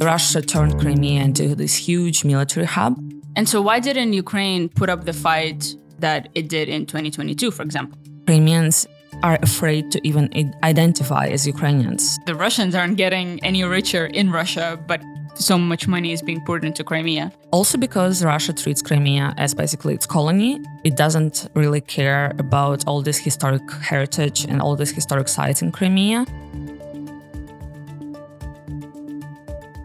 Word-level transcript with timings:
Russia 0.00 0.40
turned 0.40 0.80
Crimea 0.80 1.22
into 1.22 1.54
this 1.54 1.76
huge 1.76 2.24
military 2.24 2.66
hub. 2.66 2.96
And 3.36 3.48
so, 3.48 3.60
why 3.60 3.78
didn't 3.78 4.12
Ukraine 4.14 4.68
put 4.68 4.88
up 4.88 5.04
the 5.04 5.12
fight 5.12 5.74
that 5.98 6.28
it 6.34 6.48
did 6.48 6.68
in 6.68 6.86
2022, 6.86 7.50
for 7.50 7.62
example? 7.62 7.98
Crimeans 8.26 8.86
are 9.22 9.38
afraid 9.42 9.90
to 9.92 10.00
even 10.06 10.30
identify 10.62 11.26
as 11.26 11.46
Ukrainians. 11.46 12.18
The 12.26 12.34
Russians 12.34 12.74
aren't 12.74 12.96
getting 12.96 13.42
any 13.44 13.64
richer 13.64 14.06
in 14.06 14.30
Russia, 14.30 14.78
but 14.86 15.00
so 15.38 15.56
much 15.56 15.86
money 15.86 16.12
is 16.12 16.20
being 16.20 16.40
poured 16.44 16.64
into 16.64 16.82
Crimea. 16.82 17.32
Also, 17.52 17.78
because 17.78 18.24
Russia 18.24 18.52
treats 18.52 18.82
Crimea 18.82 19.34
as 19.36 19.54
basically 19.54 19.94
its 19.94 20.06
colony, 20.06 20.60
it 20.84 20.96
doesn't 20.96 21.48
really 21.54 21.80
care 21.80 22.32
about 22.38 22.86
all 22.86 23.02
this 23.02 23.18
historic 23.18 23.70
heritage 23.70 24.44
and 24.44 24.60
all 24.60 24.74
these 24.76 24.90
historic 24.90 25.28
sites 25.28 25.62
in 25.62 25.72
Crimea. 25.72 26.26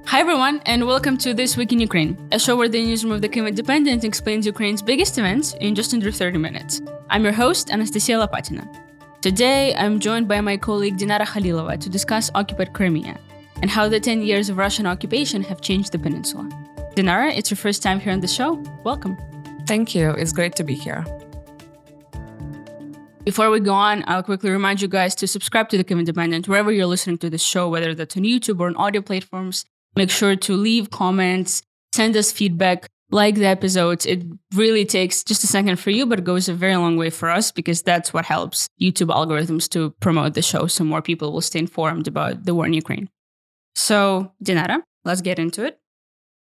Hi, 0.07 0.19
everyone, 0.19 0.61
and 0.65 0.85
welcome 0.85 1.17
to 1.19 1.33
This 1.33 1.57
Week 1.57 1.71
in 1.71 1.79
Ukraine, 1.79 2.17
a 2.31 2.39
show 2.39 2.55
where 2.55 2.69
the 2.69 2.83
newsroom 2.83 3.13
of 3.13 3.21
the 3.21 3.29
Kyiv 3.29 3.47
Independent 3.47 4.03
explains 4.03 4.45
Ukraine's 4.45 4.81
biggest 4.81 5.17
events 5.17 5.53
in 5.55 5.73
just 5.75 5.93
under 5.93 6.11
30 6.11 6.37
minutes. 6.37 6.81
I'm 7.09 7.23
your 7.23 7.33
host, 7.33 7.69
Anastasiia 7.69 8.27
Lapatina. 8.27 8.67
Today, 9.21 9.73
I'm 9.75 9.99
joined 9.99 10.27
by 10.27 10.41
my 10.41 10.57
colleague 10.57 10.97
Dinara 10.97 11.25
Khalilova 11.25 11.79
to 11.79 11.89
discuss 11.89 12.29
occupied 12.35 12.73
Crimea 12.73 13.17
and 13.63 13.71
how 13.71 13.87
the 13.87 13.97
10 13.97 14.21
years 14.23 14.49
of 14.49 14.57
Russian 14.57 14.85
occupation 14.85 15.41
have 15.41 15.61
changed 15.61 15.93
the 15.93 15.97
peninsula. 15.97 16.49
Dinara, 16.97 17.33
it's 17.35 17.49
your 17.49 17.55
first 17.55 17.81
time 17.81 17.97
here 17.97 18.11
on 18.11 18.19
the 18.19 18.27
show. 18.27 18.61
Welcome. 18.83 19.17
Thank 19.65 19.95
you. 19.95 20.09
It's 20.09 20.33
great 20.33 20.57
to 20.57 20.65
be 20.65 20.73
here. 20.73 21.05
Before 23.23 23.49
we 23.49 23.61
go 23.61 23.73
on, 23.73 24.03
I'll 24.05 24.21
quickly 24.21 24.49
remind 24.49 24.81
you 24.81 24.89
guys 24.89 25.15
to 25.15 25.27
subscribe 25.27 25.69
to 25.69 25.77
the 25.77 25.85
Kyiv 25.85 25.97
Independent 25.97 26.49
wherever 26.49 26.73
you're 26.73 26.87
listening 26.87 27.17
to 27.19 27.29
this 27.29 27.41
show, 27.41 27.69
whether 27.69 27.95
that's 27.95 28.17
on 28.17 28.23
YouTube 28.23 28.59
or 28.59 28.67
on 28.67 28.75
audio 28.75 29.01
platforms. 29.01 29.63
Make 29.95 30.09
sure 30.09 30.35
to 30.35 30.53
leave 30.57 30.89
comments, 30.89 31.63
send 31.95 32.17
us 32.17 32.33
feedback, 32.33 32.89
like 33.11 33.35
the 33.35 33.45
episodes. 33.45 34.05
It 34.05 34.23
really 34.53 34.83
takes 34.83 35.23
just 35.23 35.45
a 35.45 35.47
second 35.47 35.77
for 35.77 35.91
you, 35.91 36.05
but 36.05 36.19
it 36.19 36.25
goes 36.25 36.49
a 36.49 36.53
very 36.53 36.75
long 36.75 36.97
way 36.97 37.09
for 37.09 37.29
us 37.29 37.49
because 37.53 37.81
that's 37.81 38.11
what 38.13 38.25
helps 38.25 38.67
YouTube 38.81 39.15
algorithms 39.15 39.69
to 39.69 39.91
promote 40.01 40.33
the 40.33 40.41
show 40.41 40.67
so 40.67 40.83
more 40.83 41.01
people 41.01 41.31
will 41.31 41.39
stay 41.39 41.59
informed 41.59 42.09
about 42.09 42.43
the 42.43 42.53
war 42.53 42.65
in 42.65 42.73
Ukraine. 42.73 43.07
So, 43.75 44.31
Dinara, 44.43 44.81
let's 45.03 45.21
get 45.21 45.39
into 45.39 45.65
it. 45.65 45.79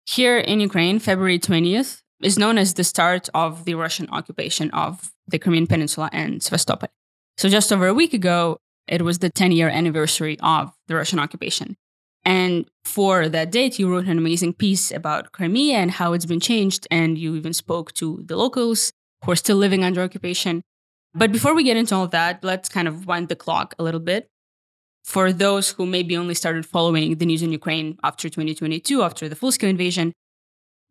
Here 0.06 0.39
in 0.39 0.61
Ukraine, 0.61 0.98
February 0.98 1.39
20th 1.39 2.03
is 2.22 2.39
known 2.39 2.58
as 2.58 2.75
the 2.75 2.84
start 2.84 3.28
of 3.34 3.64
the 3.64 3.75
Russian 3.75 4.08
occupation 4.11 4.70
of 4.70 5.12
the 5.27 5.39
Crimean 5.39 5.66
Peninsula 5.66 6.11
and 6.12 6.42
Sevastopol. 6.42 6.91
So, 7.39 7.48
just 7.48 7.72
over 7.72 7.86
a 7.86 7.94
week 7.94 8.14
ago, 8.14 8.58
it 8.86 9.03
was 9.03 9.19
the 9.19 9.31
10 9.31 9.53
year 9.53 9.69
anniversary 9.69 10.39
of 10.41 10.72
the 10.89 10.97
Russian 10.97 11.19
occupation. 11.19 11.77
And 12.25 12.66
for 12.84 13.28
that 13.28 13.50
date, 13.50 13.78
you 13.78 13.91
wrote 13.91 14.06
an 14.06 14.19
amazing 14.19 14.55
piece 14.55 14.91
about 14.91 15.33
Crimea 15.33 15.77
and 15.77 15.91
how 15.91 16.12
it's 16.12 16.27
been 16.27 16.41
changed. 16.41 16.86
And 16.91 17.19
you 17.19 17.34
even 17.36 17.53
spoke 17.53 17.92
to 17.94 18.22
the 18.25 18.36
locals 18.36 18.92
who 19.25 19.33
are 19.33 19.36
still 19.36 19.56
living 19.56 19.84
under 19.84 20.03
occupation. 20.03 20.62
But 21.14 21.33
before 21.33 21.55
we 21.55 21.64
get 21.64 21.77
into 21.77 21.94
all 21.94 22.09
that, 22.09 22.42
let's 22.42 22.69
kind 22.69 22.88
of 22.88 23.06
wind 23.06 23.28
the 23.28 23.36
clock 23.36 23.75
a 23.78 23.83
little 23.83 24.00
bit 24.00 24.28
for 25.05 25.33
those 25.33 25.70
who 25.72 25.86
maybe 25.86 26.16
only 26.16 26.34
started 26.34 26.64
following 26.64 27.14
the 27.16 27.27
news 27.27 27.42
in 27.42 27.52
Ukraine 27.52 27.98
after 28.02 28.28
2022, 28.28 29.02
after 29.02 29.28
the 29.28 29.36
full 29.36 29.52
scale 29.52 29.69
invasion, 29.70 30.12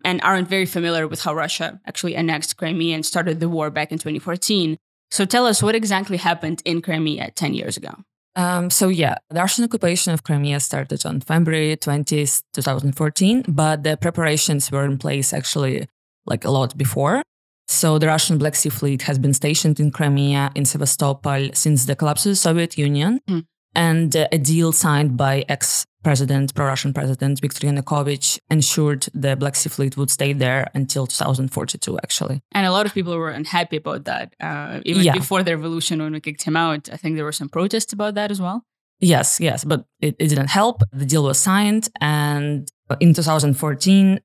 and 0.05 0.21
aren't 0.21 0.47
very 0.47 0.67
familiar 0.67 1.07
with 1.07 1.23
how 1.23 1.33
Russia 1.33 1.81
actually 1.87 2.15
annexed 2.15 2.55
Crimea 2.57 2.95
and 2.95 3.05
started 3.05 3.39
the 3.39 3.49
war 3.49 3.71
back 3.71 3.91
in 3.91 3.97
2014. 3.97 4.77
So 5.09 5.25
tell 5.25 5.47
us 5.47 5.63
what 5.63 5.75
exactly 5.75 6.17
happened 6.17 6.61
in 6.63 6.81
Crimea 6.81 7.31
10 7.31 7.53
years 7.53 7.75
ago. 7.75 7.93
Um, 8.35 8.69
so, 8.71 8.87
yeah, 8.87 9.17
the 9.29 9.39
Russian 9.39 9.63
occupation 9.63 10.11
of 10.11 10.23
Crimea 10.23 10.59
started 10.59 11.05
on 11.05 11.21
February 11.21 11.77
20th, 11.77 12.41
2014, 12.53 13.45
but 13.47 13.83
the 13.83 13.95
preparations 13.95 14.71
were 14.71 14.85
in 14.85 14.97
place 14.97 15.33
actually 15.33 15.87
like 16.25 16.43
a 16.43 16.49
lot 16.49 16.75
before. 16.75 17.21
So, 17.67 17.99
the 17.99 18.07
Russian 18.07 18.39
Black 18.39 18.55
Sea 18.55 18.69
Fleet 18.69 19.03
has 19.03 19.19
been 19.19 19.35
stationed 19.35 19.79
in 19.79 19.91
Crimea, 19.91 20.51
in 20.55 20.65
Sevastopol, 20.65 21.49
since 21.53 21.85
the 21.85 21.95
collapse 21.95 22.25
of 22.25 22.31
the 22.31 22.35
Soviet 22.35 22.75
Union. 22.75 23.19
Mm 23.29 23.45
and 23.75 24.15
uh, 24.15 24.27
a 24.31 24.37
deal 24.37 24.71
signed 24.71 25.17
by 25.17 25.45
ex 25.49 25.85
president, 26.03 26.53
pro 26.53 26.65
Russian 26.65 26.93
president 26.93 27.39
Viktor 27.39 27.67
Yanukovych 27.67 28.39
ensured 28.51 29.07
the 29.13 29.35
Black 29.35 29.55
Sea 29.55 29.69
Fleet 29.69 29.97
would 29.97 30.11
stay 30.11 30.33
there 30.33 30.69
until 30.73 31.07
2042, 31.07 31.97
actually. 31.99 32.41
And 32.51 32.67
a 32.67 32.71
lot 32.71 32.85
of 32.85 32.93
people 32.93 33.17
were 33.17 33.29
unhappy 33.29 33.77
about 33.77 34.03
that. 34.05 34.35
Uh, 34.39 34.81
even 34.85 35.03
yeah. 35.03 35.13
before 35.13 35.43
the 35.43 35.55
revolution, 35.55 36.01
when 36.01 36.13
we 36.13 36.19
kicked 36.19 36.43
him 36.43 36.57
out, 36.57 36.89
I 36.91 36.97
think 36.97 37.15
there 37.15 37.25
were 37.25 37.31
some 37.31 37.49
protests 37.49 37.93
about 37.93 38.15
that 38.15 38.31
as 38.31 38.41
well. 38.41 38.63
Yes, 38.99 39.39
yes, 39.39 39.63
but 39.63 39.85
it, 39.99 40.15
it 40.19 40.27
didn't 40.27 40.49
help. 40.49 40.83
The 40.91 41.05
deal 41.05 41.23
was 41.23 41.39
signed. 41.39 41.89
And 41.99 42.71
in 43.01 43.13
2014, 43.13 44.19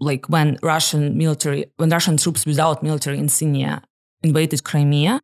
like 0.00 0.28
when 0.28 0.58
Russian 0.62 1.16
military, 1.16 1.66
when 1.76 1.88
Russian 1.90 2.16
troops 2.16 2.44
without 2.44 2.82
military 2.82 3.18
insignia 3.18 3.82
invaded 4.22 4.64
Crimea, 4.64 5.20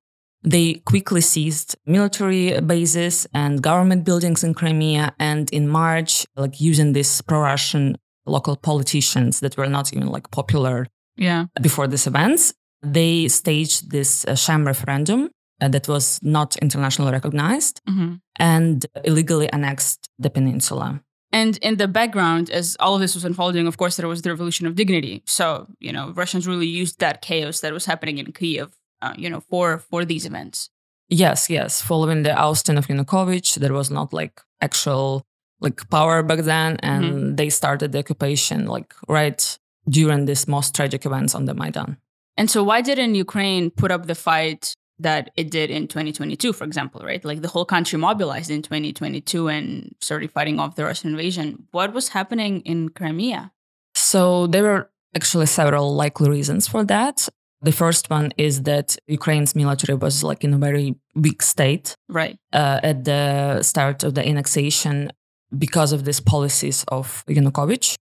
they 0.50 0.74
quickly 0.86 1.20
seized 1.20 1.76
military 1.86 2.58
bases 2.60 3.26
and 3.34 3.62
government 3.62 4.04
buildings 4.04 4.42
in 4.42 4.54
Crimea. 4.54 5.14
And 5.18 5.50
in 5.52 5.68
March, 5.68 6.26
like 6.36 6.60
using 6.60 6.92
these 6.92 7.20
pro 7.22 7.40
Russian 7.40 7.96
local 8.26 8.56
politicians 8.56 9.40
that 9.40 9.56
were 9.56 9.68
not 9.68 9.92
even 9.92 10.08
like 10.08 10.30
popular 10.30 10.86
yeah. 11.16 11.46
before 11.60 11.86
these 11.86 12.06
events, 12.06 12.54
they 12.82 13.28
staged 13.28 13.90
this 13.90 14.24
uh, 14.24 14.34
sham 14.34 14.66
referendum 14.66 15.30
uh, 15.60 15.68
that 15.68 15.88
was 15.88 16.18
not 16.22 16.56
internationally 16.56 17.12
recognized 17.12 17.80
mm-hmm. 17.88 18.14
and 18.36 18.86
illegally 19.04 19.50
annexed 19.52 20.08
the 20.18 20.30
peninsula. 20.30 21.02
And 21.30 21.58
in 21.58 21.76
the 21.76 21.88
background, 21.88 22.48
as 22.48 22.74
all 22.80 22.94
of 22.94 23.02
this 23.02 23.14
was 23.14 23.24
unfolding, 23.24 23.66
of 23.66 23.76
course, 23.76 23.96
there 23.96 24.08
was 24.08 24.22
the 24.22 24.30
revolution 24.30 24.66
of 24.66 24.74
dignity. 24.74 25.22
So, 25.26 25.66
you 25.78 25.92
know, 25.92 26.12
Russians 26.12 26.46
really 26.46 26.66
used 26.66 27.00
that 27.00 27.20
chaos 27.20 27.60
that 27.60 27.74
was 27.74 27.84
happening 27.84 28.16
in 28.16 28.32
Kyiv 28.32 28.70
uh, 29.02 29.14
you 29.16 29.30
know, 29.30 29.40
for 29.40 29.78
for 29.78 30.04
these 30.04 30.26
events. 30.26 30.70
Yes, 31.08 31.48
yes. 31.48 31.80
Following 31.80 32.22
the 32.22 32.38
ousting 32.38 32.76
of 32.76 32.86
Yanukovych, 32.86 33.54
there 33.56 33.72
was 33.72 33.90
not 33.90 34.12
like 34.12 34.40
actual 34.60 35.22
like 35.60 35.88
power 35.90 36.22
back 36.22 36.40
then, 36.40 36.76
and 36.82 37.04
mm-hmm. 37.04 37.34
they 37.36 37.50
started 37.50 37.92
the 37.92 37.98
occupation 37.98 38.66
like 38.66 38.94
right 39.08 39.58
during 39.88 40.26
these 40.26 40.46
most 40.46 40.74
tragic 40.74 41.06
events 41.06 41.34
on 41.34 41.46
the 41.46 41.54
Maidan. 41.54 41.96
And 42.36 42.50
so, 42.50 42.62
why 42.62 42.82
didn't 42.82 43.14
Ukraine 43.14 43.70
put 43.70 43.90
up 43.90 44.06
the 44.06 44.14
fight 44.14 44.74
that 45.00 45.30
it 45.36 45.50
did 45.50 45.70
in 45.70 45.86
2022, 45.88 46.52
for 46.52 46.64
example, 46.64 47.00
right? 47.04 47.24
Like 47.24 47.42
the 47.42 47.48
whole 47.48 47.64
country 47.64 47.98
mobilized 47.98 48.50
in 48.50 48.62
2022 48.62 49.48
and 49.48 49.94
started 50.00 50.30
fighting 50.32 50.58
off 50.58 50.76
the 50.76 50.84
Russian 50.84 51.10
invasion. 51.10 51.66
What 51.70 51.92
was 51.92 52.08
happening 52.08 52.60
in 52.62 52.88
Crimea? 52.90 53.52
So 53.94 54.46
there 54.48 54.62
were 54.62 54.90
actually 55.14 55.46
several 55.46 55.94
likely 55.94 56.30
reasons 56.30 56.66
for 56.66 56.84
that. 56.84 57.28
The 57.60 57.72
first 57.72 58.08
one 58.08 58.32
is 58.36 58.62
that 58.62 58.96
Ukraine's 59.06 59.56
military 59.56 59.96
was 59.96 60.22
like 60.22 60.44
in 60.44 60.54
a 60.54 60.58
very 60.58 60.94
weak 61.14 61.42
state 61.42 61.96
right 62.08 62.36
uh, 62.52 62.80
at 62.82 63.04
the 63.04 63.62
start 63.62 64.04
of 64.04 64.14
the 64.14 64.26
annexation 64.26 65.10
because 65.56 65.92
of 65.92 66.04
these 66.04 66.20
policies 66.20 66.84
of 66.88 67.24
Yanukovych. 67.26 67.96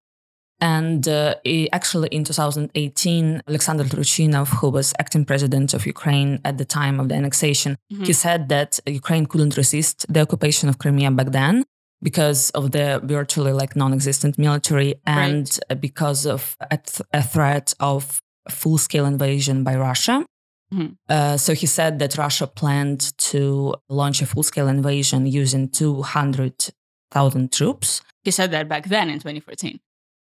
And 0.60 1.08
uh, 1.08 1.36
actually, 1.72 2.08
in 2.10 2.24
2018, 2.24 3.42
Alexander 3.48 3.84
Turchinov, 3.84 4.48
who 4.60 4.70
was 4.70 4.92
acting 5.00 5.24
president 5.24 5.76
of 5.76 5.86
Ukraine 5.86 6.40
at 6.44 6.58
the 6.58 6.66
time 6.66 7.00
of 7.00 7.10
the 7.10 7.16
annexation, 7.16 7.78
mm-hmm. 7.94 8.06
he 8.06 8.14
said 8.14 8.50
that 8.50 8.80
Ukraine 8.88 9.28
couldn't 9.28 9.56
resist 9.56 10.06
the 10.10 10.22
occupation 10.22 10.68
of 10.68 10.80
Crimea 10.80 11.12
back 11.12 11.28
then 11.28 11.64
because 12.02 12.50
of 12.52 12.72
the 12.72 13.02
virtually 13.04 13.52
like 13.52 13.76
non-existent 13.76 14.38
military 14.38 14.96
and 15.06 15.60
right. 15.70 15.82
because 15.82 16.26
of 16.26 16.56
a, 16.72 16.78
th- 16.78 17.02
a, 17.14 17.24
threat 17.24 17.74
of 17.80 18.22
full 18.52 18.78
scale 18.78 19.06
invasion 19.06 19.64
by 19.64 19.76
Russia. 19.76 20.26
Mm-hmm. 20.74 20.94
Uh, 21.08 21.38
so 21.38 21.54
he 21.54 21.66
said 21.66 22.00
that 22.00 22.18
Russia 22.18 22.46
planned 22.48 23.18
to 23.18 23.74
launch 23.90 24.22
a 24.22 24.26
full 24.26 24.44
scale 24.44 24.68
invasion 24.68 25.26
using 25.26 25.70
200,000 25.70 27.52
troops. 27.52 28.02
He 28.24 28.32
said 28.32 28.52
that 28.52 28.68
back 28.68 28.86
then 28.88 29.10
in 29.10 29.20
2014. 29.20 29.80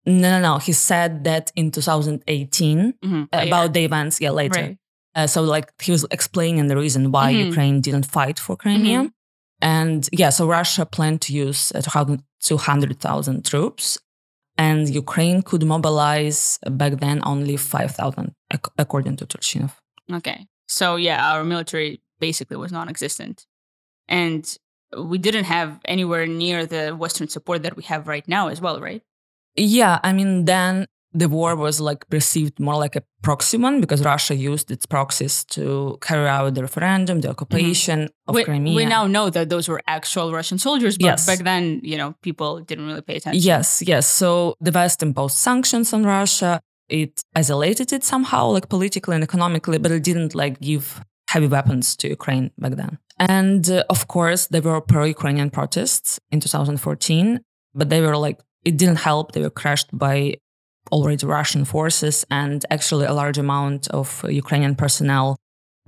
No, 0.06 0.31
no, 0.31 0.41
no. 0.41 0.59
He 0.59 0.73
said 0.73 1.25
that 1.25 1.50
in 1.56 1.70
2018 1.70 2.94
mm-hmm. 3.05 3.25
about 3.32 3.73
the 3.73 3.85
events, 3.85 4.20
yeah, 4.20 4.31
later. 4.31 4.61
Right. 4.61 4.79
Uh, 5.15 5.26
so, 5.26 5.43
like, 5.43 5.73
he 5.82 5.91
was 5.91 6.06
explaining 6.11 6.69
the 6.69 6.76
reason 6.76 7.11
why 7.11 7.32
mm-hmm. 7.32 7.49
Ukraine 7.49 7.81
didn't 7.81 8.06
fight 8.06 8.38
for 8.38 8.56
Crimea. 8.56 8.99
Mm-hmm. 9.00 9.06
And 9.61 10.09
yeah, 10.12 10.31
so 10.31 10.47
Russia 10.47 10.87
planned 10.87 11.20
to 11.23 11.32
use 11.32 11.73
uh, 11.75 11.82
200,000 12.41 13.44
troops 13.44 13.99
and 14.58 14.93
Ukraine 14.93 15.40
could 15.43 15.64
mobilize 15.64 16.58
back 16.69 16.99
then 16.99 17.20
only 17.25 17.56
5,000, 17.56 18.34
according 18.76 19.16
to 19.16 19.26
Turchinov. 19.26 19.72
Okay. 20.12 20.46
So, 20.66 20.96
yeah, 20.96 21.32
our 21.32 21.44
military 21.44 22.02
basically 22.19 22.56
was 22.56 22.72
non 22.72 22.88
existent. 22.88 23.46
And 24.08 24.44
we 24.96 25.16
didn't 25.19 25.44
have 25.44 25.78
anywhere 25.84 26.26
near 26.26 26.66
the 26.66 26.96
Western 26.96 27.28
support 27.28 27.62
that 27.62 27.76
we 27.76 27.84
have 27.84 28.08
right 28.08 28.26
now 28.26 28.49
as 28.49 28.60
well, 28.60 28.81
right? 28.81 29.02
Yeah. 29.55 30.00
I 30.02 30.12
mean, 30.12 30.44
then 30.44 30.87
the 31.12 31.28
war 31.28 31.56
was 31.56 31.81
like 31.81 32.08
perceived 32.10 32.60
more 32.60 32.76
like 32.76 32.94
a 32.94 33.02
proxy 33.22 33.56
one 33.56 33.81
because 33.81 34.05
Russia 34.05 34.34
used 34.34 34.70
its 34.70 34.84
proxies 34.84 35.44
to 35.44 35.99
carry 36.00 36.28
out 36.28 36.55
the 36.55 36.62
referendum, 36.62 37.20
the 37.20 37.31
occupation 37.31 38.00
mm-hmm. 38.00 38.28
of 38.28 38.34
we, 38.34 38.44
Crimea. 38.44 38.76
We 38.76 38.84
now 38.84 39.06
know 39.06 39.31
that 39.31 39.49
those 39.49 39.69
were 39.69 39.81
actual 39.87 40.32
Russian 40.32 40.58
soldiers, 40.58 40.99
but 40.99 41.06
yes. 41.06 41.26
back 41.26 41.40
then, 41.40 41.81
you 41.82 41.96
know, 41.96 42.14
people 42.22 42.60
didn't 42.60 42.87
really 42.87 43.00
pay 43.00 43.16
attention. 43.16 43.43
Yes, 43.43 43.82
yes. 43.87 44.06
So 44.06 44.55
the 44.60 44.70
West 44.70 45.02
imposed 45.02 45.37
sanctions 45.37 45.93
on 45.93 46.05
Russia. 46.05 46.60
It 46.88 47.22
isolated 47.34 47.93
it 47.93 48.05
somehow, 48.05 48.49
like 48.49 48.69
politically 48.69 49.14
and 49.14 49.25
economically, 49.25 49.78
but 49.78 49.90
it 49.90 50.02
didn't 50.02 50.34
like 50.34 50.60
give 50.60 51.02
heavy 51.28 51.46
weapons 51.46 51.96
to 51.96 52.08
Ukraine 52.08 52.50
back 52.58 52.72
then. 52.72 52.99
And 53.19 53.69
uh, 53.70 53.84
of 53.90 54.08
course, 54.08 54.46
there 54.46 54.62
were 54.62 54.81
pro-Ukrainian 54.81 55.50
protests 55.50 56.19
in 56.31 56.40
2014, 56.40 57.40
but 57.75 57.90
they 57.90 58.00
were 58.00 58.16
like 58.16 58.40
it 58.64 58.76
didn't 58.76 58.96
help. 58.96 59.32
They 59.32 59.40
were 59.40 59.50
crushed 59.50 59.88
by 59.93 60.34
already 60.93 61.26
Russian 61.26 61.64
forces, 61.64 62.25
and 62.31 62.64
actually 62.70 63.06
a 63.06 63.12
large 63.12 63.38
amount 63.38 63.88
of 63.88 64.25
Ukrainian 64.29 64.75
personnel 64.75 65.37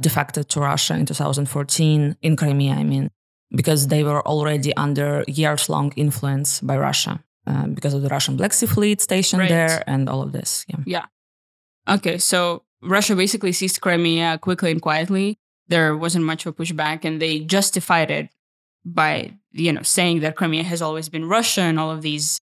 defected 0.01 0.49
to 0.51 0.61
Russia 0.61 0.95
in 0.95 1.07
2014 1.07 2.17
in 2.23 2.37
Crimea. 2.37 2.75
I 2.75 2.85
mean, 2.85 3.11
because 3.55 3.89
they 3.89 4.05
were 4.05 4.27
already 4.27 4.75
under 4.77 5.25
years-long 5.27 5.93
influence 5.97 6.61
by 6.61 6.77
Russia 6.79 7.23
uh, 7.47 7.67
because 7.67 7.95
of 7.95 8.03
the 8.03 8.09
Russian 8.09 8.37
Black 8.37 8.53
Sea 8.53 8.67
Fleet 8.67 9.01
stationed 9.01 9.41
right. 9.41 9.49
there 9.49 9.83
and 9.87 10.09
all 10.09 10.23
of 10.23 10.33
this. 10.33 10.65
Yeah. 10.69 10.77
Yeah. 10.87 11.07
Okay, 11.89 12.19
so 12.19 12.63
Russia 12.83 13.17
basically 13.17 13.53
seized 13.53 13.81
Crimea 13.81 14.39
quickly 14.39 14.71
and 14.71 14.81
quietly. 14.81 15.39
There 15.69 15.97
wasn't 15.97 16.25
much 16.25 16.47
of 16.47 16.55
a 16.55 16.63
pushback, 16.63 17.05
and 17.05 17.21
they 17.21 17.41
justified 17.41 18.11
it 18.11 18.29
by 18.85 19.35
you 19.53 19.73
know 19.73 19.83
saying 19.83 20.21
that 20.21 20.37
Crimea 20.37 20.63
has 20.65 20.83
always 20.83 21.09
been 21.09 21.29
Russia 21.29 21.63
and 21.63 21.79
all 21.79 21.91
of 21.91 22.03
these 22.03 22.41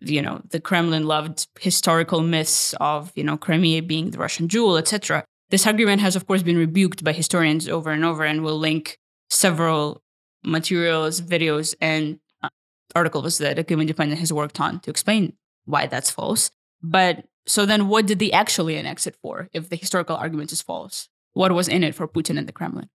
you 0.00 0.22
know 0.22 0.42
the 0.50 0.60
Kremlin 0.60 1.06
loved 1.06 1.46
historical 1.58 2.20
myths 2.20 2.74
of 2.80 3.12
you 3.14 3.24
know 3.24 3.36
Crimea 3.36 3.82
being 3.82 4.10
the 4.10 4.18
Russian 4.18 4.48
jewel, 4.48 4.76
etc. 4.76 5.24
This 5.50 5.66
argument 5.66 6.00
has 6.00 6.16
of 6.16 6.26
course 6.26 6.42
been 6.42 6.58
rebuked 6.58 7.04
by 7.04 7.12
historians 7.12 7.68
over 7.68 7.90
and 7.90 8.04
over, 8.04 8.24
and 8.24 8.44
we'll 8.44 8.58
link 8.58 8.98
several 9.28 10.02
materials, 10.44 11.20
videos, 11.20 11.74
and 11.80 12.18
uh, 12.42 12.48
articles 12.94 13.38
that 13.38 13.56
Kyiv 13.56 13.80
Independent 13.80 14.20
has 14.20 14.32
worked 14.32 14.60
on 14.60 14.80
to 14.80 14.90
explain 14.90 15.34
why 15.64 15.86
that's 15.86 16.10
false. 16.10 16.50
But 16.82 17.24
so 17.46 17.66
then, 17.66 17.88
what 17.88 18.06
did 18.06 18.18
they 18.18 18.32
actually 18.32 18.76
annex 18.76 19.06
it 19.06 19.16
for? 19.22 19.48
If 19.52 19.68
the 19.68 19.76
historical 19.76 20.16
argument 20.16 20.52
is 20.52 20.62
false, 20.62 21.08
what 21.32 21.52
was 21.52 21.68
in 21.68 21.84
it 21.84 21.94
for 21.94 22.08
Putin 22.08 22.38
and 22.38 22.48
the 22.48 22.52
Kremlin? 22.52 22.88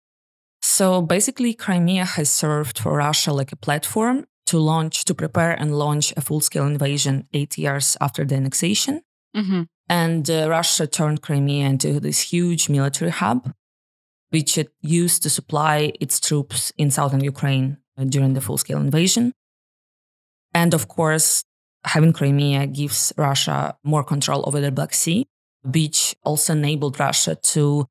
So 0.61 1.01
basically, 1.01 1.53
Crimea 1.53 2.05
has 2.05 2.29
served 2.29 2.79
for 2.79 2.97
Russia 2.97 3.31
like 3.31 3.51
a 3.51 3.55
platform 3.55 4.25
to 4.47 4.59
launch, 4.59 5.05
to 5.05 5.15
prepare 5.15 5.51
and 5.51 5.77
launch 5.77 6.13
a 6.15 6.21
full 6.21 6.39
scale 6.39 6.65
invasion 6.65 7.27
eight 7.33 7.57
years 7.57 7.97
after 7.99 8.25
the 8.25 8.35
annexation. 8.35 9.01
Mm-hmm. 9.35 9.63
And 9.89 10.29
uh, 10.29 10.47
Russia 10.49 10.87
turned 10.87 11.21
Crimea 11.21 11.67
into 11.67 11.99
this 11.99 12.31
huge 12.31 12.69
military 12.69 13.11
hub, 13.11 13.51
which 14.29 14.57
it 14.57 14.69
used 14.81 15.23
to 15.23 15.29
supply 15.29 15.91
its 15.99 16.19
troops 16.19 16.71
in 16.77 16.91
southern 16.91 17.23
Ukraine 17.23 17.77
during 18.09 18.33
the 18.33 18.41
full 18.41 18.57
scale 18.57 18.79
invasion. 18.79 19.31
And 20.53 20.73
of 20.73 20.87
course, 20.87 21.43
having 21.85 22.13
Crimea 22.13 22.67
gives 22.67 23.13
Russia 23.17 23.77
more 23.83 24.03
control 24.03 24.43
over 24.47 24.59
the 24.59 24.71
Black 24.71 24.93
Sea, 24.93 25.27
which 25.63 26.15
also 26.23 26.53
enabled 26.53 26.99
Russia 26.99 27.35
to 27.35 27.85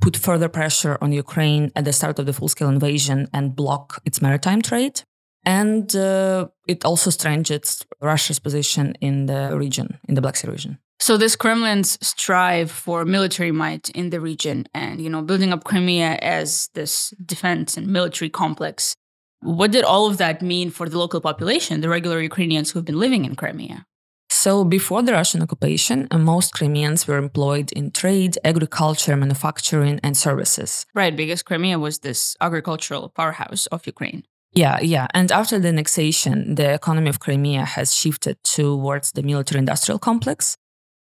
put 0.00 0.16
further 0.16 0.48
pressure 0.48 0.98
on 1.00 1.12
Ukraine 1.12 1.70
at 1.76 1.84
the 1.84 1.92
start 1.92 2.18
of 2.18 2.26
the 2.26 2.32
full 2.32 2.48
scale 2.48 2.68
invasion 2.68 3.28
and 3.32 3.56
block 3.56 4.00
its 4.04 4.20
maritime 4.22 4.62
trade. 4.62 5.02
And 5.44 5.94
uh, 5.96 6.48
it 6.68 6.84
also 6.84 7.10
strengthens 7.10 7.84
Russia's 8.00 8.38
position 8.38 8.94
in 9.00 9.26
the 9.26 9.56
region, 9.56 9.98
in 10.08 10.14
the 10.14 10.20
Black 10.20 10.36
Sea 10.36 10.48
region. 10.48 10.78
So 11.00 11.16
this 11.16 11.34
Kremlin's 11.34 11.98
strive 12.00 12.70
for 12.70 13.04
military 13.04 13.50
might 13.50 13.90
in 13.90 14.10
the 14.10 14.20
region 14.20 14.68
and 14.72 15.00
you 15.00 15.10
know 15.10 15.20
building 15.20 15.52
up 15.52 15.64
Crimea 15.64 16.16
as 16.22 16.68
this 16.74 17.12
defense 17.26 17.76
and 17.76 17.88
military 17.88 18.30
complex. 18.30 18.94
What 19.40 19.72
did 19.72 19.82
all 19.82 20.06
of 20.06 20.18
that 20.18 20.42
mean 20.42 20.70
for 20.70 20.88
the 20.88 20.98
local 20.98 21.20
population, 21.20 21.80
the 21.80 21.88
regular 21.88 22.20
Ukrainians 22.20 22.70
who've 22.70 22.84
been 22.84 23.00
living 23.00 23.24
in 23.24 23.34
Crimea? 23.34 23.84
So 24.30 24.64
before 24.64 25.02
the 25.02 25.12
Russian 25.12 25.42
occupation, 25.42 26.08
uh, 26.10 26.18
most 26.18 26.54
Crimeans 26.54 27.08
were 27.08 27.18
employed 27.18 27.72
in 27.72 27.90
trade, 27.90 28.38
agriculture, 28.44 29.16
manufacturing, 29.16 30.00
and 30.04 30.16
services. 30.16 30.86
Right, 30.94 31.14
because 31.14 31.42
Crimea 31.42 31.78
was 31.78 31.98
this 31.98 32.36
agricultural 32.40 33.08
powerhouse 33.08 33.66
of 33.66 33.86
Ukraine. 33.86 34.22
Yeah, 34.54 34.80
yeah. 34.80 35.06
And 35.14 35.32
after 35.32 35.58
the 35.58 35.68
annexation, 35.68 36.56
the 36.56 36.74
economy 36.74 37.08
of 37.08 37.20
Crimea 37.20 37.64
has 37.64 37.94
shifted 37.94 38.36
towards 38.44 39.12
the 39.12 39.22
military 39.22 39.58
industrial 39.58 39.98
complex. 39.98 40.56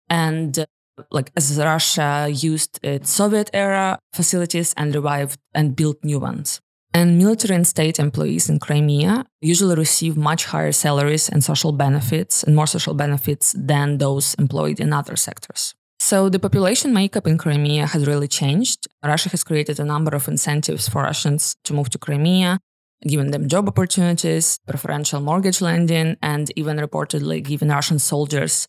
And 0.09 0.57
uh, 0.57 0.65
like 1.11 1.31
as 1.35 1.57
Russia 1.59 2.27
used 2.31 2.79
its 2.83 3.11
Soviet 3.11 3.51
era 3.53 3.99
facilities 4.13 4.73
and 4.75 4.93
revived 4.95 5.39
and 5.53 5.75
built 5.75 6.03
new 6.03 6.19
ones. 6.19 6.61
And 6.93 7.19
military 7.19 7.55
and 7.55 7.67
state 7.67 7.99
employees 7.99 8.49
in 8.49 8.59
Crimea 8.59 9.25
usually 9.41 9.75
receive 9.75 10.17
much 10.17 10.45
higher 10.45 10.71
salaries 10.71 11.29
and 11.29 11.43
social 11.43 11.71
benefits 11.71 12.43
and 12.43 12.55
more 12.55 12.65
social 12.65 12.95
benefits 12.95 13.53
than 13.55 13.99
those 13.99 14.33
employed 14.35 14.79
in 14.79 14.93
other 14.93 15.15
sectors. 15.15 15.75
So 15.99 16.29
the 16.29 16.39
population 16.39 16.93
makeup 16.93 17.27
in 17.27 17.37
Crimea 17.37 17.87
has 17.87 18.07
really 18.07 18.27
changed. 18.27 18.87
Russia 19.03 19.29
has 19.29 19.43
created 19.43 19.79
a 19.79 19.83
number 19.83 20.15
of 20.15 20.27
incentives 20.27 20.87
for 20.87 21.03
Russians 21.03 21.55
to 21.65 21.73
move 21.73 21.89
to 21.91 21.99
Crimea 21.99 22.59
giving 23.05 23.31
them 23.31 23.47
job 23.47 23.67
opportunities, 23.67 24.59
preferential 24.67 25.19
mortgage 25.19 25.61
lending, 25.61 26.17
and 26.21 26.51
even 26.55 26.77
reportedly 26.77 27.43
giving 27.43 27.69
Russian 27.69 27.99
soldiers 27.99 28.67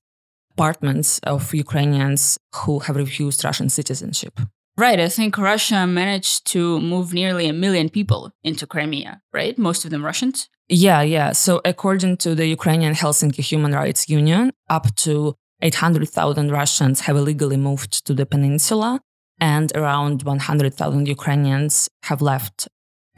apartments 0.53 1.21
of 1.21 1.55
Ukrainians 1.55 2.39
who 2.55 2.81
have 2.81 2.97
refused 2.97 3.45
Russian 3.45 3.69
citizenship. 3.69 4.41
Right. 4.77 5.01
I 5.01 5.09
think 5.09 5.37
Russia 5.39 5.87
managed 5.87 6.47
to 6.53 6.81
move 6.81 7.13
nearly 7.13 7.47
a 7.49 7.53
million 7.53 7.89
people 7.89 8.31
into 8.45 8.65
Crimea, 8.67 9.21
right? 9.33 9.57
Most 9.59 9.85
of 9.85 9.91
them 9.91 10.05
Russians. 10.05 10.49
Yeah, 10.69 11.03
yeah. 11.03 11.33
So, 11.33 11.61
according 11.65 12.19
to 12.19 12.35
the 12.35 12.47
Ukrainian 12.47 12.95
Helsinki 12.95 13.43
Human 13.51 13.73
Rights 13.73 14.09
Union, 14.09 14.53
up 14.69 14.95
to 15.07 15.35
800,000 15.63 16.53
Russians 16.53 17.01
have 17.01 17.17
illegally 17.17 17.57
moved 17.57 18.07
to 18.07 18.15
the 18.15 18.27
peninsula, 18.27 19.01
and 19.41 19.73
around 19.75 20.23
100,000 20.23 21.09
Ukrainians 21.09 21.89
have 22.05 22.21
left 22.23 22.69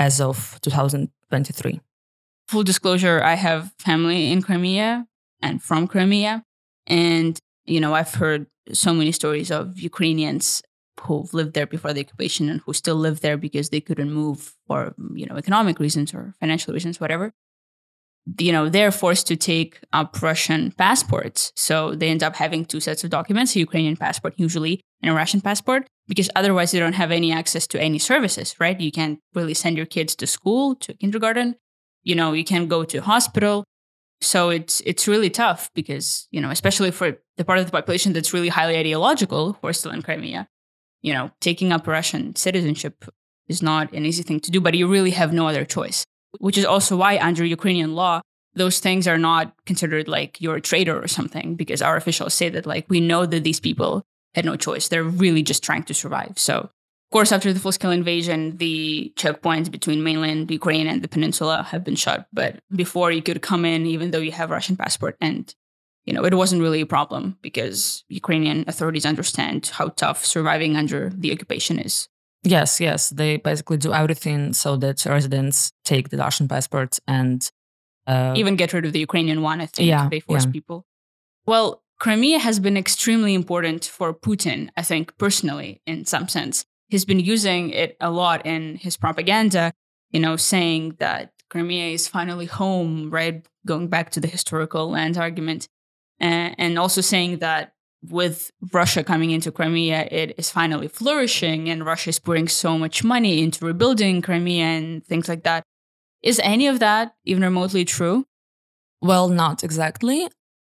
as 0.01 0.21
of 0.21 0.59
2023. 0.63 1.81
Full 2.49 2.65
disclosure, 2.65 3.23
I 3.23 3.35
have 3.35 3.73
family 3.79 4.33
in 4.33 4.41
Crimea 4.43 5.07
and 5.43 5.63
from 5.63 5.87
Crimea. 5.87 6.43
And, 6.87 7.39
you 7.67 7.81
know, 7.81 7.95
I've 7.95 8.15
heard 8.15 8.47
so 8.73 8.95
many 8.95 9.13
stories 9.13 9.51
of 9.51 9.79
Ukrainians 9.79 10.63
who've 11.03 11.33
lived 11.35 11.53
there 11.55 11.67
before 11.67 11.93
the 11.93 12.01
occupation 12.01 12.49
and 12.49 12.61
who 12.63 12.73
still 12.73 12.97
live 12.97 13.21
there 13.21 13.37
because 13.37 13.69
they 13.69 13.81
couldn't 13.81 14.13
move 14.13 14.55
for, 14.67 14.95
you 15.15 15.27
know, 15.27 15.37
economic 15.37 15.79
reasons 15.79 16.15
or 16.15 16.35
financial 16.41 16.73
reasons, 16.73 16.99
whatever 16.99 17.33
you 18.39 18.53
know 18.53 18.69
they're 18.69 18.93
forced 18.93 19.27
to 19.27 19.37
take 19.37 19.81
up 19.93 20.21
russian 20.23 20.73
passports 20.73 21.53
so 21.57 21.95
they 21.95 22.09
end 22.09 22.23
up 22.23 22.37
having 22.37 22.65
two 22.65 22.81
sets 22.81 23.03
of 23.03 23.11
documents 23.11 23.57
a 23.57 23.59
ukrainian 23.59 23.97
passport 23.97 24.35
usually 24.37 24.81
and 25.03 25.11
a 25.11 25.15
russian 25.15 25.41
passport 25.41 25.87
because 26.11 26.29
otherwise 26.41 26.71
they 26.71 26.83
don't 26.85 27.01
have 27.03 27.11
any 27.11 27.31
access 27.41 27.67
to 27.69 27.81
any 27.89 27.99
services 27.99 28.49
right? 28.61 28.79
You 28.81 28.93
can't 28.99 29.19
really 29.35 29.55
send 29.55 29.77
your 29.77 29.87
kids 29.87 30.15
to 30.17 30.27
school 30.27 30.75
to 30.83 30.95
kindergarten. 30.95 31.57
You 32.09 32.15
know 32.15 32.33
you 32.33 32.45
can't 32.45 32.69
go 32.69 32.85
to 32.85 32.99
hospital. 33.13 33.65
So 34.21 34.51
it's 34.51 34.83
it's 34.91 35.09
really 35.13 35.31
tough 35.31 35.71
because 35.75 36.29
you 36.31 36.41
know 36.43 36.51
especially 36.51 36.91
for 36.91 37.09
the 37.39 37.45
part 37.45 37.59
of 37.61 37.67
the 37.67 37.73
population 37.79 38.13
that's 38.13 38.35
really 38.35 38.53
highly 38.59 38.77
ideological 38.77 39.43
who 39.55 39.67
are 39.69 39.73
still 39.81 39.93
in 39.93 40.03
crimea 40.03 40.47
you 41.01 41.15
know 41.15 41.31
taking 41.41 41.73
up 41.73 41.87
russian 41.87 42.37
citizenship 42.37 42.95
is 43.49 43.63
not 43.63 43.91
an 43.95 44.05
easy 44.05 44.23
thing 44.23 44.39
to 44.39 44.51
do 44.51 44.61
but 44.61 44.75
you 44.75 44.87
really 44.87 45.13
have 45.13 45.33
no 45.33 45.49
other 45.49 45.65
choice 45.65 46.05
which 46.39 46.57
is 46.57 46.65
also 46.65 46.97
why 46.97 47.19
under 47.19 47.45
Ukrainian 47.45 47.95
law, 47.95 48.21
those 48.55 48.79
things 48.79 49.09
are 49.09 49.19
not 49.19 49.55
considered 49.67 50.09
like 50.09 50.41
you're 50.41 50.57
a 50.57 50.61
traitor 50.61 51.01
or 51.03 51.09
something, 51.09 51.55
because 51.55 51.83
our 51.83 51.97
officials 51.97 52.35
say 52.35 52.49
that 52.51 52.67
like 52.67 52.87
we 52.89 53.01
know 53.01 53.27
that 53.27 53.45
these 53.45 53.61
people 53.61 54.03
had 54.35 54.45
no 54.45 54.57
choice. 54.57 54.89
They're 54.89 55.05
really 55.05 55.43
just 55.43 55.63
trying 55.63 55.85
to 55.85 55.95
survive. 55.95 56.39
So, 56.39 56.57
of 56.59 57.13
course, 57.13 57.33
after 57.33 57.53
the 57.53 57.61
full 57.61 57.73
scale 57.73 57.91
invasion, 57.91 58.57
the 58.59 59.13
checkpoints 59.17 59.71
between 59.71 60.03
mainland 60.03 60.51
Ukraine 60.51 60.87
and 60.87 61.03
the 61.03 61.09
peninsula 61.09 61.67
have 61.71 61.83
been 61.85 61.97
shut. 61.97 62.27
But 62.33 62.61
before 62.75 63.11
you 63.11 63.23
could 63.23 63.43
come 63.43 63.65
in, 63.65 63.87
even 63.87 64.11
though 64.11 64.19
you 64.19 64.33
have 64.33 64.51
a 64.51 64.55
Russian 64.55 64.77
passport, 64.77 65.17
and 65.21 65.53
you 66.05 66.13
know, 66.13 66.25
it 66.25 66.35
wasn't 66.35 66.63
really 66.63 66.81
a 66.81 66.87
problem 66.87 67.37
because 67.43 68.05
Ukrainian 68.09 68.65
authorities 68.67 69.05
understand 69.05 69.71
how 69.75 69.89
tough 69.89 70.25
surviving 70.25 70.77
under 70.77 71.11
the 71.11 71.33
occupation 71.33 71.79
is. 71.79 72.09
Yes, 72.43 72.81
yes. 72.81 73.11
They 73.11 73.37
basically 73.37 73.77
do 73.77 73.93
everything 73.93 74.55
so 74.55 74.77
that 74.77 75.05
residents 75.05 75.73
take 75.85 76.09
the 76.09 76.17
Russian 76.17 76.49
passport 76.49 76.99
and 77.07 77.49
uh, 78.07 78.33
even 78.37 78.57
get 78.57 78.73
rid 78.73 78.87
of 78.87 78.93
the 78.93 79.01
Ukrainian 79.01 79.43
one. 79.43 79.61
I 79.61 79.67
think 79.67 79.89
yeah, 79.89 80.09
they 80.09 80.21
force 80.21 80.47
yeah. 80.47 80.53
people. 80.53 80.87
Well, 81.47 81.83
Crimea 82.01 82.39
has 82.39 82.59
been 82.59 82.79
extremely 82.79 83.35
important 83.35 83.85
for 83.85 84.15
Putin, 84.15 84.71
I 84.75 84.83
think, 84.83 85.17
personally, 85.19 85.83
in 85.87 86.07
some 86.07 86.29
sense. 86.29 86.65
He's 86.89 87.05
been 87.05 87.21
using 87.21 87.71
it 87.71 87.97
a 88.01 88.11
lot 88.11 88.45
in 88.47 88.77
his 88.77 88.97
propaganda, 88.97 89.73
you 90.11 90.19
know, 90.19 90.37
saying 90.37 90.97
that 90.99 91.33
Crimea 91.51 91.93
is 91.93 92.09
finally 92.09 92.47
home, 92.47 93.11
right? 93.11 93.47
Going 93.67 93.89
back 93.89 94.11
to 94.13 94.21
the 94.21 94.29
historical 94.29 94.91
land 94.91 95.19
argument. 95.19 95.69
and, 96.19 96.79
also 96.79 97.01
saying 97.01 97.39
that 97.39 97.75
with 98.03 98.51
Russia 98.73 99.05
coming 99.05 99.31
into 99.31 99.53
Crimea, 99.53 100.09
it 100.11 100.35
is 100.39 100.51
finally 100.51 100.89
flourishing, 100.89 101.69
and 101.69 101.85
Russia 101.85 102.11
is 102.11 102.19
putting 102.19 102.49
so 102.49 102.79
much 102.79 103.05
money 103.05 103.43
into 103.43 103.65
rebuilding 103.65 104.23
Crimea 104.23 104.65
and 104.65 105.05
things 105.05 105.29
like 105.29 105.43
that. 105.45 105.63
Is 106.23 106.41
any 106.43 106.67
of 106.67 106.79
that 106.79 107.15
even 107.25 107.43
remotely 107.43 107.85
true? 107.85 108.27
Well, 109.03 109.29
not 109.29 109.63
exactly. 109.65 110.29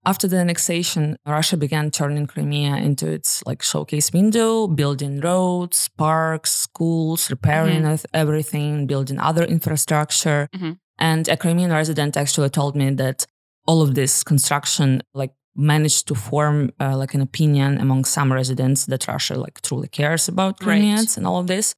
After 0.07 0.29
the 0.29 0.37
annexation, 0.37 1.17
Russia 1.27 1.57
began 1.57 1.91
turning 1.91 2.27
Crimea 2.27 2.77
into 2.77 3.07
its 3.11 3.43
like 3.47 3.63
showcase 3.63 4.13
window, 4.13 4.67
building 4.67 5.21
roads, 5.21 5.89
parks, 5.97 6.53
schools, 6.53 7.31
repairing 7.31 7.83
Mhm. 7.85 8.05
everything, 8.13 8.87
building 8.87 9.19
other 9.19 9.45
infrastructure. 9.45 10.49
Mhm. 10.55 10.77
And 10.99 11.29
a 11.29 11.37
Crimean 11.37 11.71
resident 11.71 12.17
actually 12.17 12.51
told 12.51 12.77
me 12.77 12.91
that 12.91 13.27
all 13.67 13.81
of 13.83 13.95
this 13.95 14.23
construction 14.23 15.01
like 15.15 15.33
managed 15.57 16.07
to 16.09 16.15
form 16.15 16.71
uh, 16.81 16.97
like 16.97 17.15
an 17.15 17.21
opinion 17.23 17.79
among 17.81 18.05
some 18.05 18.33
residents 18.33 18.85
that 18.87 19.07
Russia 19.09 19.35
like 19.37 19.61
truly 19.63 19.89
cares 19.89 20.29
about 20.29 20.55
Right. 20.61 20.65
Crimeans 20.67 21.17
and 21.17 21.27
all 21.27 21.39
of 21.39 21.47
this. 21.47 21.75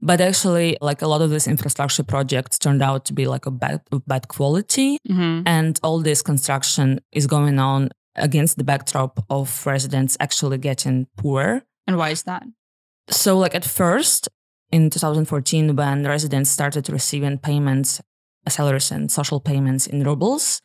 But 0.00 0.20
actually, 0.20 0.76
like 0.80 1.02
a 1.02 1.08
lot 1.08 1.22
of 1.22 1.30
these 1.30 1.48
infrastructure 1.48 2.04
projects 2.04 2.58
turned 2.58 2.82
out 2.82 3.04
to 3.06 3.12
be 3.12 3.26
like 3.26 3.46
a 3.46 3.50
bad, 3.50 3.80
bad 4.06 4.28
quality 4.28 4.98
Mm-hmm. 5.08 5.42
and 5.46 5.78
all 5.82 6.00
this 6.00 6.22
construction 6.22 7.00
is 7.12 7.26
going 7.26 7.58
on 7.58 7.90
against 8.14 8.56
the 8.58 8.64
backdrop 8.64 9.24
of 9.30 9.66
residents 9.66 10.16
actually 10.20 10.58
getting 10.58 11.06
poorer. 11.16 11.62
And 11.86 11.96
why 11.96 12.10
is 12.10 12.22
that? 12.24 12.44
So, 13.10 13.38
like 13.38 13.54
at 13.54 13.64
first 13.64 14.28
in 14.70 14.90
2014, 14.90 15.74
when 15.74 16.04
residents 16.06 16.50
started 16.50 16.88
receiving 16.90 17.38
payments, 17.38 18.00
salaries 18.48 18.90
and 18.90 19.10
social 19.10 19.40
payments 19.40 19.86
in 19.86 20.04
rubles, 20.04 20.60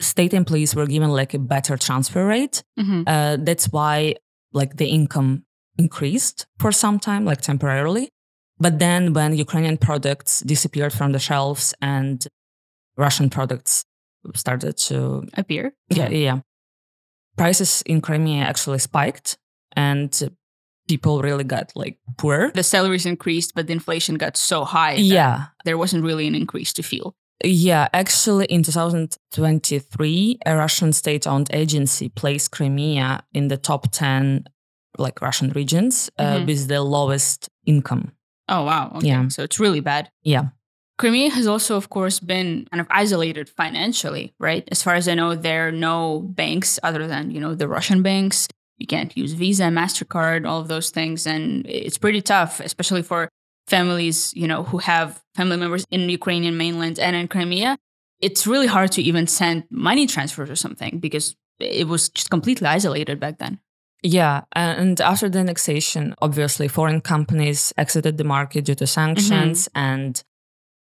state 0.00 0.32
employees 0.34 0.74
were 0.74 0.86
given 0.86 1.10
like 1.10 1.34
a 1.34 1.38
better 1.38 1.76
transfer 1.76 2.26
rate. 2.26 2.62
Mm-hmm. 2.78 3.02
Uh, 3.06 3.36
that's 3.40 3.66
why 3.72 4.14
like 4.52 4.76
the 4.76 4.86
income 4.86 5.44
increased 5.78 6.46
for 6.58 6.72
some 6.72 6.98
time, 6.98 7.24
like 7.24 7.40
temporarily. 7.40 8.10
But 8.60 8.78
then 8.78 9.12
when 9.14 9.34
Ukrainian 9.36 9.78
products 9.78 10.40
disappeared 10.40 10.92
from 10.92 11.12
the 11.12 11.18
shelves 11.18 11.74
and 11.80 12.26
Russian 12.96 13.30
products 13.30 13.84
started 14.34 14.76
to 14.88 15.24
Appear. 15.34 15.72
yeah, 15.88 16.08
yeah. 16.10 16.38
Prices 17.36 17.82
in 17.86 18.00
Crimea 18.02 18.42
actually 18.44 18.78
spiked 18.78 19.38
and 19.74 20.10
people 20.88 21.22
really 21.22 21.44
got 21.44 21.72
like 21.74 21.96
poor. 22.18 22.50
The 22.52 22.62
salaries 22.62 23.06
increased, 23.06 23.54
but 23.54 23.66
the 23.66 23.72
inflation 23.72 24.16
got 24.16 24.36
so 24.36 24.64
high. 24.64 24.96
that 24.96 25.02
Yeah. 25.02 25.46
There 25.64 25.78
wasn't 25.78 26.04
really 26.04 26.26
an 26.26 26.34
increase 26.34 26.72
to 26.74 26.82
feel. 26.82 27.14
Yeah, 27.42 27.88
actually, 27.94 28.44
in 28.46 28.62
2023, 28.62 30.38
a 30.44 30.56
Russian 30.56 30.92
state-owned 30.92 31.48
agency 31.54 32.08
placed 32.10 32.50
Crimea 32.50 33.22
in 33.32 33.48
the 33.48 33.56
top 33.56 33.90
10, 33.92 34.44
like 34.98 35.22
Russian 35.22 35.50
regions, 35.50 36.10
uh, 36.18 36.36
Mhm. 36.40 36.46
with 36.46 36.68
the 36.68 36.82
lowest 36.82 37.48
income. 37.64 38.12
Oh, 38.50 38.64
wow. 38.64 38.92
Okay. 38.96 39.06
Yeah. 39.06 39.28
So 39.28 39.42
it's 39.42 39.58
really 39.58 39.80
bad. 39.80 40.10
Yeah. 40.22 40.48
Crimea 40.98 41.30
has 41.30 41.46
also, 41.46 41.76
of 41.76 41.88
course, 41.88 42.20
been 42.20 42.66
kind 42.70 42.80
of 42.80 42.86
isolated 42.90 43.48
financially, 43.48 44.34
right? 44.38 44.68
As 44.70 44.82
far 44.82 44.94
as 44.94 45.08
I 45.08 45.14
know, 45.14 45.34
there 45.34 45.68
are 45.68 45.72
no 45.72 46.20
banks 46.20 46.78
other 46.82 47.06
than, 47.06 47.30
you 47.30 47.40
know, 47.40 47.54
the 47.54 47.68
Russian 47.68 48.02
banks. 48.02 48.48
You 48.76 48.86
can't 48.86 49.16
use 49.16 49.32
Visa, 49.32 49.64
MasterCard, 49.64 50.46
all 50.46 50.60
of 50.60 50.68
those 50.68 50.90
things. 50.90 51.26
And 51.26 51.64
it's 51.66 51.96
pretty 51.96 52.20
tough, 52.20 52.60
especially 52.60 53.02
for 53.02 53.30
families, 53.66 54.34
you 54.34 54.46
know, 54.46 54.64
who 54.64 54.78
have 54.78 55.22
family 55.34 55.56
members 55.56 55.86
in 55.90 56.06
the 56.06 56.12
Ukrainian 56.12 56.58
mainland 56.58 56.98
and 56.98 57.16
in 57.16 57.28
Crimea. 57.28 57.78
It's 58.20 58.46
really 58.46 58.66
hard 58.66 58.92
to 58.92 59.02
even 59.02 59.26
send 59.26 59.64
money 59.70 60.06
transfers 60.06 60.50
or 60.50 60.56
something 60.56 60.98
because 60.98 61.34
it 61.58 61.88
was 61.88 62.10
just 62.10 62.28
completely 62.30 62.66
isolated 62.66 63.20
back 63.20 63.38
then. 63.38 63.58
Yeah, 64.02 64.42
and 64.52 65.00
after 65.00 65.28
the 65.28 65.40
annexation, 65.40 66.14
obviously 66.22 66.68
foreign 66.68 67.00
companies 67.00 67.72
exited 67.76 68.16
the 68.16 68.24
market 68.24 68.64
due 68.64 68.74
to 68.76 68.86
sanctions 68.86 69.68
mm-hmm. 69.68 69.78
and 69.78 70.22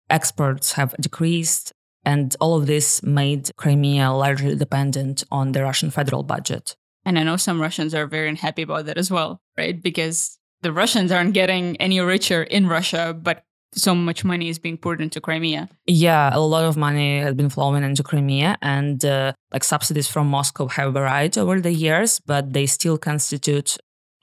exports 0.10 0.74
have 0.74 0.96
decreased. 1.00 1.74
And 2.04 2.36
all 2.40 2.58
of 2.58 2.68
this 2.68 3.04
made 3.04 3.50
Crimea 3.58 4.12
largely 4.12 4.56
dependent 4.56 5.24
on 5.32 5.52
the 5.52 5.64
Russian 5.64 5.90
federal 5.90 6.24
budget. 6.24 6.76
And 7.06 7.18
I 7.18 7.24
know 7.24 7.38
some 7.38 7.62
Russians 7.62 7.94
are 7.94 8.08
very 8.08 8.30
unhappy 8.30 8.64
about 8.64 8.86
that 8.86 8.98
as 8.98 9.10
well, 9.10 9.42
right? 9.58 9.82
Because 9.82 10.38
the 10.62 10.74
Russians 10.74 11.12
aren't 11.12 11.34
getting 11.34 11.78
any 11.78 12.00
richer 12.00 12.44
in 12.44 12.68
Russia, 12.68 13.14
but 13.14 13.44
so 13.74 13.94
much 13.94 14.24
money 14.24 14.50
is 14.50 14.60
being 14.60 14.78
poured 14.78 15.02
into 15.02 15.20
Crimea. 15.22 15.70
Yeah, 15.86 16.30
a 16.34 16.40
lot 16.40 16.64
of 16.64 16.78
money 16.78 17.20
has 17.20 17.34
been 17.36 17.50
flowing 17.50 17.84
into 17.84 18.04
Crimea, 18.04 18.58
and 18.62 19.04
uh, 19.04 19.34
like 19.54 19.64
subsidies 19.64 20.08
from 20.08 20.28
Moscow 20.28 20.68
have 20.68 20.94
varied 20.94 21.38
over 21.38 21.60
the 21.62 21.74
years, 21.74 22.20
but 22.20 22.54
they 22.54 22.66
still 22.66 22.98
constitute 22.98 23.78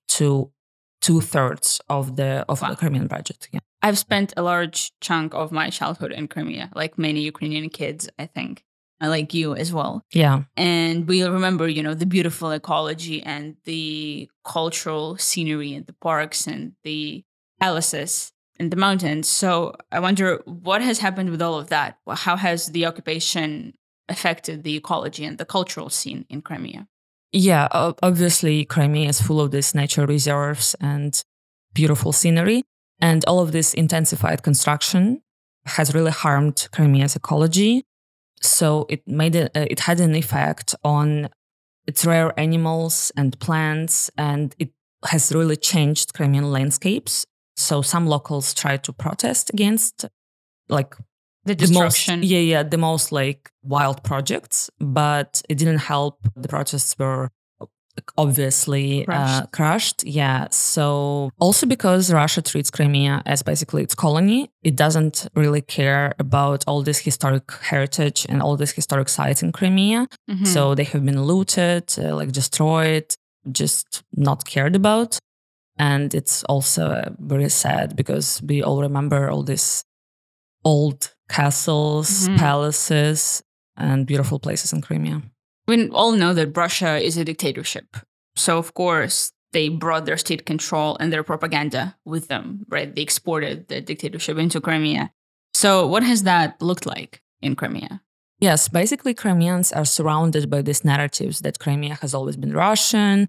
to 0.08 0.50
two 1.00 1.20
thirds 1.20 1.80
of 1.88 2.16
the 2.16 2.44
of 2.48 2.62
Wow. 2.62 2.70
the 2.70 2.76
Crimean 2.76 3.06
budget. 3.06 3.48
Yeah. 3.52 3.60
I've 3.82 3.98
spent 3.98 4.32
a 4.36 4.42
large 4.42 4.92
chunk 5.00 5.34
of 5.34 5.52
my 5.52 5.68
childhood 5.68 6.12
in 6.12 6.26
Crimea, 6.28 6.70
like 6.74 6.96
many 6.96 7.20
Ukrainian 7.20 7.68
kids, 7.68 8.08
I 8.18 8.24
think, 8.26 8.64
like 9.00 9.34
you 9.34 9.54
as 9.54 9.70
well. 9.74 10.02
Yeah. 10.14 10.44
And 10.56 11.06
we 11.06 11.22
remember, 11.22 11.68
you 11.68 11.82
know, 11.82 11.92
the 11.92 12.06
beautiful 12.06 12.50
ecology 12.50 13.22
and 13.22 13.56
the 13.64 14.30
cultural 14.42 15.18
scenery 15.18 15.74
and 15.74 15.84
the 15.86 15.92
parks 15.92 16.46
and 16.46 16.72
the 16.82 17.24
palaces 17.60 18.32
and 18.58 18.70
the 18.70 18.76
mountains. 18.76 19.28
So 19.28 19.74
I 19.90 20.00
wonder 20.00 20.42
what 20.44 20.82
has 20.82 20.98
happened 20.98 21.30
with 21.30 21.42
all 21.42 21.58
of 21.58 21.68
that? 21.68 21.98
How 22.08 22.36
has 22.36 22.66
the 22.68 22.86
occupation 22.86 23.74
affected 24.08 24.62
the 24.62 24.76
ecology 24.76 25.24
and 25.24 25.38
the 25.38 25.44
cultural 25.44 25.90
scene 25.90 26.24
in 26.28 26.42
Crimea? 26.42 26.86
Yeah, 27.32 27.66
obviously, 27.72 28.64
Crimea 28.64 29.08
is 29.08 29.20
full 29.20 29.40
of 29.40 29.50
these 29.50 29.74
nature 29.74 30.06
reserves 30.06 30.76
and 30.80 31.20
beautiful 31.72 32.12
scenery. 32.12 32.62
And 33.00 33.24
all 33.26 33.40
of 33.40 33.50
this 33.50 33.74
intensified 33.74 34.44
construction 34.44 35.20
has 35.66 35.94
really 35.94 36.12
harmed 36.12 36.68
Crimea's 36.72 37.16
ecology. 37.16 37.84
So 38.40 38.86
it 38.88 39.02
made 39.06 39.34
uh, 39.36 39.48
it 39.54 39.80
had 39.80 39.98
an 40.00 40.14
effect 40.14 40.74
on 40.84 41.28
its 41.86 42.06
rare 42.06 42.38
animals 42.38 43.10
and 43.16 43.38
plants, 43.40 44.10
and 44.16 44.54
it 44.58 44.70
has 45.06 45.32
really 45.34 45.56
changed 45.56 46.14
Crimean 46.14 46.50
landscapes. 46.52 47.26
So 47.56 47.82
some 47.82 48.06
locals 48.06 48.54
tried 48.54 48.82
to 48.84 48.92
protest 48.92 49.50
against, 49.50 50.06
like 50.68 50.96
The 51.46 51.54
the 51.54 51.66
destruction. 51.66 52.20
most, 52.20 52.28
yeah, 52.30 52.38
yeah, 52.40 52.62
the 52.62 52.78
most 52.78 53.12
like 53.12 53.50
wild 53.62 54.02
projects, 54.02 54.70
but 54.80 55.42
it 55.48 55.56
didn't 55.58 55.78
help. 55.92 56.16
The 56.36 56.48
protests 56.48 56.96
were 56.98 57.30
obviously 58.16 59.04
Crushed. 59.04 59.42
Uh, 59.42 59.46
crushed. 59.52 60.04
Yeah. 60.04 60.48
So 60.50 61.30
also 61.38 61.66
because 61.66 62.12
Russia 62.12 62.42
treats 62.42 62.70
Crimea 62.70 63.22
as 63.26 63.42
basically 63.42 63.82
its 63.82 63.94
colony, 63.94 64.50
it 64.62 64.76
doesn't 64.76 65.28
really 65.34 65.60
care 65.60 66.14
about 66.18 66.64
all 66.66 66.82
this 66.82 66.98
historic 66.98 67.50
heritage 67.62 68.26
and 68.28 68.42
all 68.42 68.56
these 68.56 68.72
historic 68.72 69.08
sites 69.08 69.42
in 69.42 69.52
Crimea. 69.52 70.08
Mhm. 70.30 70.46
So 70.46 70.74
they 70.74 70.84
have 70.84 71.04
been 71.04 71.22
looted, 71.22 71.84
uh, 71.98 72.14
like 72.16 72.32
destroyed, 72.32 73.14
just 73.52 74.02
not 74.16 74.44
cared 74.44 74.74
about. 74.74 75.18
And 75.78 76.14
it's 76.14 76.44
also 76.44 76.86
uh, 76.90 77.10
very 77.18 77.48
sad 77.48 77.96
because 77.96 78.40
we 78.42 78.62
all 78.62 78.80
remember 78.80 79.28
all 79.30 79.42
these 79.42 79.84
old 80.64 81.14
castles, 81.28 82.28
Mhm. 82.28 82.38
palaces, 82.38 83.42
and 83.76 84.06
beautiful 84.06 84.38
places 84.38 84.72
in 84.72 84.80
Crimea. 84.82 85.22
we 85.66 85.88
all 85.90 86.12
know 86.12 86.34
that 86.34 86.54
Russia 86.56 86.98
is 86.98 87.16
a 87.16 87.24
dictatorship. 87.24 87.96
So, 88.36 88.58
of 88.58 88.74
course, 88.74 89.32
they 89.52 89.70
brought 89.70 90.04
their 90.04 90.18
state 90.18 90.44
control 90.44 90.96
and 91.00 91.10
their 91.10 91.22
propaganda 91.22 91.96
with 92.04 92.28
them, 92.28 92.66
right? 92.68 92.94
They 92.94 93.00
exported 93.00 93.68
the 93.68 93.80
dictatorship 93.80 94.36
into 94.36 94.60
Crimea. 94.60 95.10
So, 95.54 95.86
what 95.86 96.02
has 96.02 96.24
that 96.24 96.60
looked 96.60 96.84
like 96.84 97.22
in 97.40 97.54
Crimea? 97.56 98.02
Yes, 98.40 98.68
basically, 98.68 99.14
Crimeans 99.14 99.72
are 99.72 99.86
surrounded 99.86 100.50
by 100.50 100.60
these 100.60 100.84
narratives 100.84 101.40
that 101.40 101.58
Crimea 101.58 101.94
has 102.02 102.12
always 102.12 102.36
been 102.36 102.52
Russian, 102.52 103.28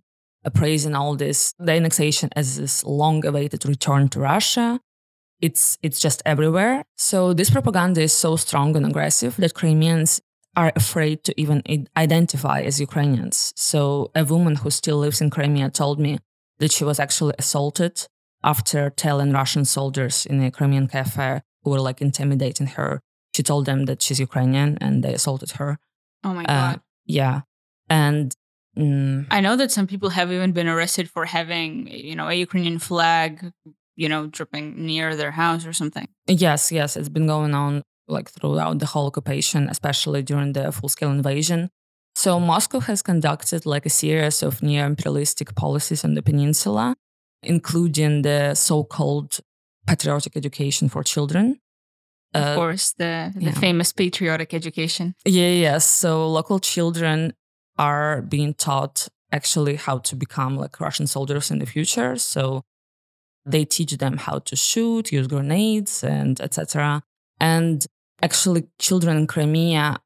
praising 0.51 0.95
all 0.95 1.15
this, 1.15 1.53
the 1.59 1.73
annexation 1.73 2.29
as 2.35 2.57
this 2.57 2.83
long 2.83 3.25
awaited 3.25 3.65
return 3.65 4.09
to 4.09 4.19
Russia. 4.19 4.79
It's, 5.41 5.77
it's 5.81 5.99
just 5.99 6.21
everywhere. 6.25 6.83
So, 6.97 7.33
this 7.33 7.49
propaganda 7.49 8.01
is 8.01 8.13
so 8.13 8.35
strong 8.35 8.75
and 8.75 8.85
aggressive 8.85 9.35
that 9.37 9.53
Crimeans 9.53 10.21
are 10.55 10.71
afraid 10.75 11.23
to 11.25 11.39
even 11.39 11.61
identify 11.97 12.61
as 12.61 12.79
Ukrainians. 12.79 13.53
So, 13.55 14.11
a 14.15 14.23
woman 14.23 14.55
who 14.57 14.69
still 14.69 14.97
lives 14.97 15.19
in 15.21 15.29
Crimea 15.29 15.69
told 15.71 15.99
me 15.99 16.19
that 16.59 16.71
she 16.71 16.85
was 16.85 16.99
actually 16.99 17.35
assaulted 17.37 18.07
after 18.43 18.89
telling 18.89 19.33
Russian 19.33 19.65
soldiers 19.65 20.25
in 20.25 20.41
a 20.41 20.51
Crimean 20.51 20.87
cafe 20.87 21.41
who 21.63 21.71
were 21.71 21.81
like 21.81 22.01
intimidating 22.01 22.67
her 22.67 23.01
she 23.35 23.43
told 23.43 23.65
them 23.65 23.83
that 23.85 24.01
she's 24.01 24.19
Ukrainian 24.19 24.77
and 24.79 25.03
they 25.03 25.13
assaulted 25.13 25.51
her. 25.59 25.77
Oh 26.23 26.33
my 26.33 26.43
Uh, 26.43 26.71
God. 26.71 26.81
Yeah. 27.05 27.41
And 27.89 28.33
mm, 28.77 29.25
I 29.31 29.39
know 29.41 29.55
that 29.57 29.71
some 29.71 29.87
people 29.87 30.09
have 30.09 30.31
even 30.31 30.51
been 30.51 30.67
arrested 30.67 31.09
for 31.09 31.25
having, 31.25 31.87
you 32.09 32.15
know, 32.15 32.27
a 32.27 32.33
Ukrainian 32.33 32.79
flag, 32.79 33.51
you 33.95 34.07
know, 34.09 34.27
dripping 34.27 34.65
near 34.85 35.15
their 35.15 35.31
house 35.31 35.65
or 35.65 35.73
something. 35.73 36.07
yes, 36.27 36.71
yes, 36.71 36.95
it's 36.97 37.09
been 37.17 37.27
going 37.27 37.53
on 37.53 37.81
like 38.07 38.29
throughout 38.29 38.77
the 38.79 38.85
whole 38.85 39.07
occupation, 39.07 39.61
especially 39.69 40.21
during 40.21 40.53
the 40.53 40.71
full 40.71 40.89
scale 40.89 41.11
invasion. 41.11 41.69
So 42.23 42.39
Moscow 42.39 42.79
has 42.89 43.01
conducted 43.01 43.65
like 43.65 43.85
a 43.85 43.89
series 43.89 44.41
of 44.43 44.61
neo-imperialistic 44.61 45.55
policies 45.55 46.03
on 46.05 46.13
the 46.13 46.21
peninsula, 46.21 46.95
including 47.43 48.21
the 48.21 48.53
so-called 48.55 49.39
patriotic 49.87 50.35
education 50.37 50.89
for 50.89 51.03
children. 51.03 51.45
Of 52.33 52.43
Uh, 52.43 52.55
course, 52.55 52.93
the, 53.01 53.31
the 53.35 53.41
yeah. 53.45 53.59
famous 53.59 53.91
patriotic 53.93 54.53
education. 54.53 55.15
Yeah, 55.25 55.49
yes. 55.67 55.83
So 56.01 56.29
local 56.29 56.59
children 56.59 57.33
are 57.77 58.21
being 58.21 58.53
taught 58.53 59.07
actually 59.31 59.75
how 59.75 59.97
to 59.99 60.15
become 60.15 60.55
like 60.55 60.79
Russian 60.79 61.07
soldiers 61.07 61.51
in 61.51 61.59
the 61.59 61.65
future. 61.65 62.15
So 62.17 62.61
they 63.45 63.65
teach 63.65 63.97
them 63.97 64.17
how 64.17 64.39
to 64.39 64.55
shoot, 64.55 65.11
use 65.11 65.27
grenades, 65.27 66.03
and 66.03 66.39
etc. 66.41 67.03
And 67.39 67.85
actually, 68.21 68.67
children 68.79 69.17
in 69.17 69.27
Crimea 69.27 69.97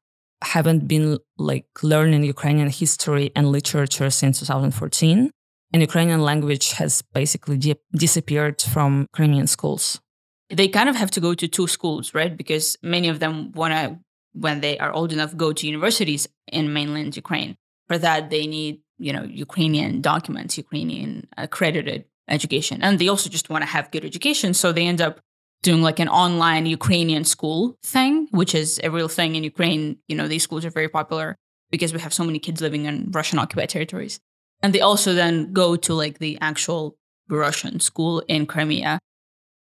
haven't 0.42 0.88
been 0.88 1.18
like 1.38 1.66
learning 1.82 2.24
Ukrainian 2.24 2.70
history 2.70 3.30
and 3.36 3.50
literature 3.50 4.10
since 4.10 4.40
2014. 4.40 5.30
And 5.72 5.82
Ukrainian 5.82 6.22
language 6.22 6.72
has 6.72 7.02
basically 7.14 7.56
di- 7.56 7.76
disappeared 7.92 8.60
from 8.60 9.06
Crimean 9.12 9.46
schools. 9.46 10.00
They 10.48 10.66
kind 10.66 10.88
of 10.88 10.96
have 10.96 11.12
to 11.12 11.20
go 11.20 11.34
to 11.34 11.46
two 11.46 11.68
schools, 11.68 12.12
right? 12.12 12.36
Because 12.36 12.76
many 12.82 13.08
of 13.08 13.20
them 13.20 13.52
want 13.52 13.72
to, 13.74 13.98
when 14.32 14.60
they 14.60 14.78
are 14.78 14.92
old 14.92 15.12
enough, 15.12 15.36
go 15.36 15.52
to 15.52 15.66
universities 15.66 16.28
in 16.50 16.72
mainland 16.72 17.16
Ukraine. 17.16 17.56
For 17.88 17.98
that, 17.98 18.30
they 18.30 18.46
need, 18.46 18.80
you 18.98 19.12
know, 19.12 19.24
Ukrainian 19.24 20.00
documents, 20.00 20.56
Ukrainian 20.56 21.26
accredited 21.36 22.04
education. 22.28 22.82
And 22.82 22.98
they 22.98 23.08
also 23.08 23.28
just 23.28 23.50
want 23.50 23.62
to 23.62 23.70
have 23.70 23.90
good 23.90 24.04
education. 24.04 24.54
So 24.54 24.72
they 24.72 24.86
end 24.86 25.00
up 25.00 25.20
doing 25.62 25.82
like 25.82 26.00
an 26.00 26.08
online 26.08 26.66
Ukrainian 26.66 27.24
school 27.24 27.76
thing, 27.84 28.28
which 28.30 28.54
is 28.54 28.80
a 28.82 28.90
real 28.90 29.08
thing 29.08 29.34
in 29.34 29.44
Ukraine. 29.44 29.98
You 30.08 30.16
know, 30.16 30.28
these 30.28 30.42
schools 30.42 30.64
are 30.64 30.70
very 30.70 30.88
popular 30.88 31.36
because 31.70 31.92
we 31.92 32.00
have 32.00 32.14
so 32.14 32.24
many 32.24 32.38
kids 32.38 32.60
living 32.60 32.84
in 32.86 33.10
Russian 33.10 33.38
occupied 33.38 33.68
territories. 33.68 34.20
And 34.62 34.72
they 34.72 34.80
also 34.80 35.12
then 35.14 35.52
go 35.52 35.76
to 35.76 35.94
like 35.94 36.18
the 36.18 36.38
actual 36.40 36.96
Russian 37.28 37.80
school 37.80 38.20
in 38.28 38.46
Crimea. 38.46 38.98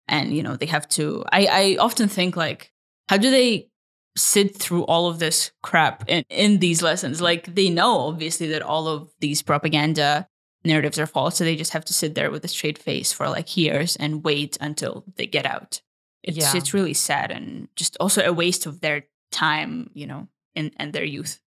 And, 0.07 0.35
you 0.35 0.43
know, 0.43 0.55
they 0.55 0.65
have 0.65 0.87
to, 0.89 1.23
I, 1.31 1.45
I 1.45 1.77
often 1.79 2.07
think 2.09 2.35
like, 2.35 2.71
how 3.09 3.17
do 3.17 3.31
they 3.31 3.69
sit 4.15 4.55
through 4.55 4.83
all 4.85 5.07
of 5.07 5.19
this 5.19 5.51
crap 5.61 6.03
in, 6.07 6.23
in 6.29 6.59
these 6.59 6.81
lessons? 6.81 7.21
Like 7.21 7.53
they 7.55 7.69
know 7.69 7.99
obviously 8.07 8.47
that 8.47 8.61
all 8.61 8.87
of 8.87 9.09
these 9.19 9.41
propaganda 9.41 10.27
narratives 10.65 10.99
are 10.99 11.05
false. 11.05 11.37
So 11.37 11.43
they 11.43 11.55
just 11.55 11.73
have 11.73 11.85
to 11.85 11.93
sit 11.93 12.15
there 12.15 12.31
with 12.31 12.43
a 12.45 12.47
straight 12.47 12.77
face 12.77 13.11
for 13.11 13.27
like 13.29 13.57
years 13.57 13.95
and 13.95 14.23
wait 14.23 14.57
until 14.61 15.03
they 15.15 15.25
get 15.25 15.45
out. 15.45 15.81
It's 16.23 16.37
Yeah. 16.37 16.55
it's 16.55 16.73
really 16.73 16.93
sad 16.93 17.31
and 17.31 17.67
just 17.75 17.97
also 17.99 18.21
a 18.23 18.31
waste 18.33 18.65
of 18.65 18.79
their 18.81 19.07
time, 19.31 19.89
you 19.93 20.07
know, 20.07 20.27
and, 20.55 20.71
and 20.77 20.93
their 20.93 21.03
youth. 21.03 21.39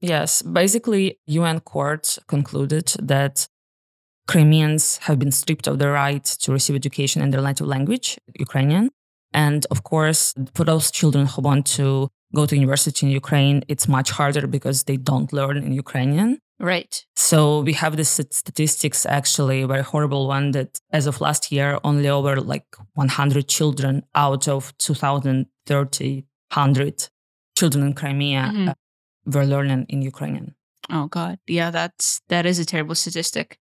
Yes, 0.00 0.42
basically, 0.42 1.18
UN 1.26 1.60
court 1.60 2.18
concluded 2.26 2.92
that 3.00 3.46
Crimeans 4.26 4.98
have 4.98 5.18
been 5.18 5.30
stripped 5.32 5.66
of 5.66 5.78
the 5.78 5.90
right 5.90 6.24
to 6.24 6.52
receive 6.52 6.76
education 6.76 7.22
in 7.22 7.30
their 7.30 7.42
native 7.42 7.66
language, 7.66 8.18
Ukrainian. 8.38 8.90
And 9.34 9.66
of 9.70 9.82
course, 9.82 10.34
for 10.54 10.64
those 10.64 10.90
children 10.90 11.26
who 11.26 11.40
want 11.42 11.66
to 11.78 12.08
go 12.34 12.46
to 12.46 12.56
university 12.56 13.06
in 13.06 13.12
Ukraine, 13.12 13.62
it's 13.68 13.86
much 13.88 14.10
harder 14.10 14.46
because 14.46 14.84
they 14.84 14.96
don't 14.96 15.32
learn 15.32 15.56
in 15.58 15.72
Ukrainian. 15.72 16.38
Right. 16.60 17.04
So 17.16 17.60
we 17.60 17.72
have 17.72 17.96
this 17.96 18.10
statistics, 18.10 19.04
actually, 19.04 19.62
a 19.62 19.66
very 19.66 19.82
horrible 19.82 20.28
one 20.28 20.52
that 20.52 20.78
as 20.92 21.06
of 21.06 21.20
last 21.20 21.50
year, 21.50 21.78
only 21.82 22.08
over 22.08 22.36
like 22.40 22.66
100 22.94 23.48
children 23.48 24.04
out 24.14 24.46
of 24.48 24.72
2,030 24.78 26.24
100 26.54 27.08
children 27.56 27.86
in 27.86 27.92
Crimea 27.94 28.50
Mhm. 28.54 28.68
uh, 28.68 28.74
were 29.26 29.46
learning 29.46 29.86
in 29.88 30.02
Ukrainian. 30.02 30.54
Oh 30.90 31.06
God, 31.06 31.38
yeah, 31.46 31.70
that's 31.70 32.20
that 32.28 32.44
is 32.46 32.58
a 32.58 32.64
terrible 32.64 32.94
statistic. 32.94 33.58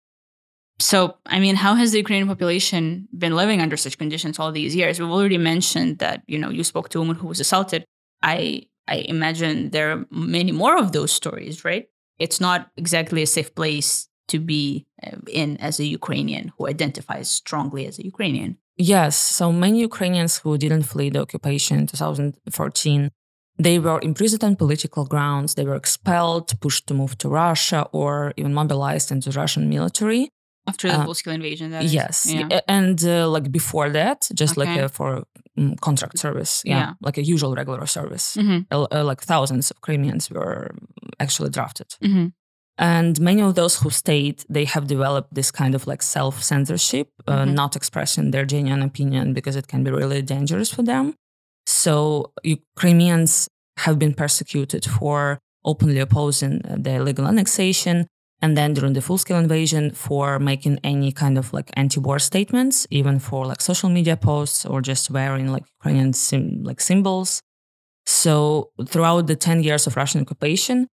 So, 0.80 1.16
I 1.26 1.40
mean, 1.40 1.56
how 1.56 1.74
has 1.74 1.92
the 1.92 1.98
Ukrainian 1.98 2.26
population 2.26 3.06
been 3.16 3.36
living 3.36 3.60
under 3.60 3.76
such 3.76 3.98
conditions 3.98 4.38
all 4.38 4.50
these 4.50 4.74
years? 4.74 4.98
We've 4.98 5.10
already 5.10 5.38
mentioned 5.38 5.98
that 5.98 6.22
you 6.26 6.38
know 6.38 6.50
you 6.50 6.64
spoke 6.64 6.88
to 6.90 6.98
a 6.98 7.00
woman 7.02 7.16
who 7.16 7.28
was 7.28 7.40
assaulted. 7.40 7.84
I 8.22 8.62
I 8.88 8.96
imagine 9.08 9.70
there 9.70 9.92
are 9.92 10.06
many 10.10 10.52
more 10.52 10.76
of 10.78 10.92
those 10.92 11.12
stories, 11.12 11.64
right? 11.64 11.88
It's 12.18 12.40
not 12.40 12.70
exactly 12.76 13.22
a 13.22 13.26
safe 13.26 13.54
place 13.54 14.08
to 14.28 14.38
be 14.38 14.86
uh, 15.02 15.18
in 15.28 15.56
as 15.58 15.80
a 15.80 15.84
Ukrainian 15.84 16.52
who 16.56 16.66
identifies 16.66 17.28
strongly 17.30 17.86
as 17.86 17.98
a 17.98 18.04
Ukrainian. 18.04 18.56
Yes, 18.76 19.16
so 19.16 19.52
many 19.52 19.80
Ukrainians 19.80 20.38
who 20.38 20.56
didn't 20.56 20.84
flee 20.84 21.10
the 21.10 21.20
occupation 21.20 21.78
in 21.80 21.86
2014, 21.86 23.10
they 23.58 23.78
were 23.78 24.00
imprisoned 24.00 24.42
on 24.42 24.56
political 24.56 25.04
grounds, 25.04 25.54
they 25.54 25.66
were 25.66 25.74
expelled, 25.74 26.58
pushed 26.60 26.86
to 26.86 26.94
move 26.94 27.18
to 27.18 27.28
Russia, 27.28 27.80
or 27.92 28.32
even 28.38 28.54
mobilized 28.54 29.12
into 29.12 29.30
Russian 29.30 29.68
military. 29.68 30.30
After 30.70 30.86
the 30.94 30.98
Uh, 31.00 31.04
full-scale 31.06 31.34
invasion, 31.40 31.66
that 31.74 31.82
is. 31.86 31.92
yes, 32.00 32.16
Yeah. 32.26 32.60
And 32.78 32.98
uh, 33.04 33.34
like 33.34 33.46
before 33.60 33.88
that, 34.00 34.18
just 34.42 34.54
like 34.60 34.70
Okay. 34.74 34.84
uh, 34.84 34.88
for 34.98 35.10
mm, 35.60 35.74
contract 35.88 36.16
service, 36.24 36.52
yeah, 36.70 36.78
Yeah. 36.80 36.90
like 37.06 37.16
a 37.22 37.24
usual 37.34 37.52
regular 37.60 37.86
service. 37.98 38.26
Mhm. 38.42 38.58
Uh, 38.74 39.04
like 39.10 39.20
thousands 39.32 39.66
of 39.72 39.76
Crimeans 39.86 40.24
were 40.36 40.60
actually 41.24 41.50
drafted. 41.56 41.88
Mhm. 42.08 42.26
And 42.94 43.14
many 43.30 43.42
of 43.48 43.52
those 43.60 43.74
who 43.80 43.90
stayed, 44.02 44.36
they 44.56 44.64
have 44.74 44.84
developed 44.96 45.30
this 45.38 45.50
kind 45.60 45.74
of 45.78 45.82
like 45.92 46.02
self 46.18 46.34
censorship, 46.50 47.08
uh, 47.32 47.44
Mhm. 47.44 47.52
not 47.62 47.72
expressing 47.80 48.26
their 48.34 48.46
genuine 48.54 48.82
opinion 48.90 49.24
because 49.38 49.56
it 49.60 49.66
can 49.72 49.80
be 49.86 49.90
really 50.00 50.22
dangerous 50.34 50.70
for 50.76 50.82
them. 50.92 51.04
So 51.66 51.94
Ukrainians 52.58 53.32
have 53.84 53.96
been 54.02 54.14
persecuted 54.22 54.84
for 54.96 55.18
openly 55.70 56.00
opposing 56.06 56.54
the 56.84 56.92
illegal 57.00 57.26
annexation. 57.32 57.96
And 58.42 58.56
then 58.56 58.72
during 58.72 58.94
the 58.94 59.02
full 59.02 59.18
scale 59.18 59.38
invasion, 59.38 59.90
for 59.90 60.38
making 60.38 60.80
any 60.82 61.12
kind 61.12 61.36
of 61.36 61.52
like 61.52 61.70
anti 61.74 62.00
war 62.00 62.18
statements, 62.18 62.86
even 62.90 63.18
for 63.18 63.46
like 63.46 63.60
social 63.60 63.90
media 63.90 64.16
posts 64.16 64.64
or 64.64 64.80
just 64.80 65.10
wearing 65.10 65.48
like 65.52 65.64
Ukrainian 65.78 66.12
sim- 66.12 66.62
like 66.64 66.80
symbols. 66.80 67.42
So 68.06 68.70
throughout 68.86 69.26
the 69.26 69.36
10 69.36 69.62
years 69.62 69.86
of 69.86 69.96
Russian 69.96 70.22
occupation, 70.22 70.88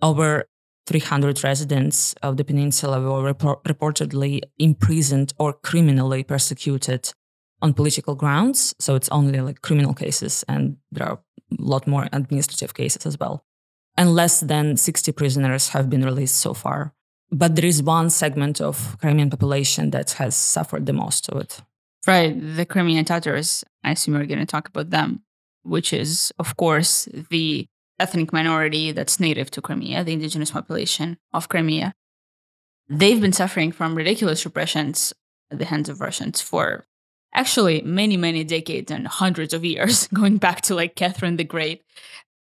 over 0.00 0.44
300 0.86 1.44
residents 1.44 2.14
of 2.22 2.36
the 2.36 2.44
peninsula 2.44 3.00
were 3.00 3.32
repor- 3.32 3.62
reportedly 3.64 4.40
imprisoned 4.58 5.32
or 5.38 5.52
criminally 5.52 6.22
persecuted 6.22 7.12
on 7.60 7.72
political 7.72 8.14
grounds. 8.14 8.74
So 8.78 8.94
it's 8.94 9.08
only 9.10 9.40
like 9.40 9.62
criminal 9.62 9.94
cases, 9.94 10.44
and 10.48 10.76
there 10.90 11.06
are 11.08 11.14
a 11.14 11.62
lot 11.62 11.86
more 11.86 12.08
administrative 12.12 12.74
cases 12.74 13.06
as 13.06 13.18
well. 13.18 13.44
And 13.96 14.14
less 14.14 14.40
than 14.40 14.76
60 14.76 15.12
prisoners 15.12 15.70
have 15.70 15.90
been 15.90 16.04
released 16.04 16.38
so 16.38 16.54
far. 16.54 16.94
But 17.30 17.56
there 17.56 17.64
is 17.64 17.82
one 17.82 18.10
segment 18.10 18.60
of 18.60 18.96
Crimean 19.00 19.30
population 19.30 19.90
that 19.90 20.12
has 20.12 20.34
suffered 20.34 20.86
the 20.86 20.92
most 20.92 21.28
of 21.28 21.40
it. 21.40 21.60
Right, 22.06 22.34
the 22.56 22.66
Crimean 22.66 23.04
Tatars. 23.04 23.64
I 23.84 23.92
assume 23.92 24.14
we're 24.14 24.26
going 24.26 24.40
to 24.40 24.46
talk 24.46 24.68
about 24.68 24.90
them, 24.90 25.22
which 25.62 25.92
is, 25.92 26.32
of 26.38 26.56
course, 26.56 27.08
the 27.30 27.66
ethnic 27.98 28.32
minority 28.32 28.92
that's 28.92 29.20
native 29.20 29.50
to 29.52 29.62
Crimea, 29.62 30.04
the 30.04 30.12
indigenous 30.12 30.50
population 30.50 31.18
of 31.32 31.48
Crimea. 31.48 31.94
They've 32.88 33.20
been 33.20 33.32
suffering 33.32 33.72
from 33.72 33.94
ridiculous 33.94 34.44
repressions 34.44 35.12
at 35.50 35.58
the 35.58 35.64
hands 35.66 35.88
of 35.88 36.00
Russians 36.00 36.40
for 36.40 36.84
actually 37.34 37.80
many, 37.82 38.16
many 38.16 38.44
decades 38.44 38.90
and 38.90 39.06
hundreds 39.06 39.54
of 39.54 39.64
years, 39.64 40.06
going 40.14 40.38
back 40.38 40.62
to 40.62 40.74
like 40.74 40.96
Catherine 40.96 41.36
the 41.36 41.44
Great. 41.44 41.82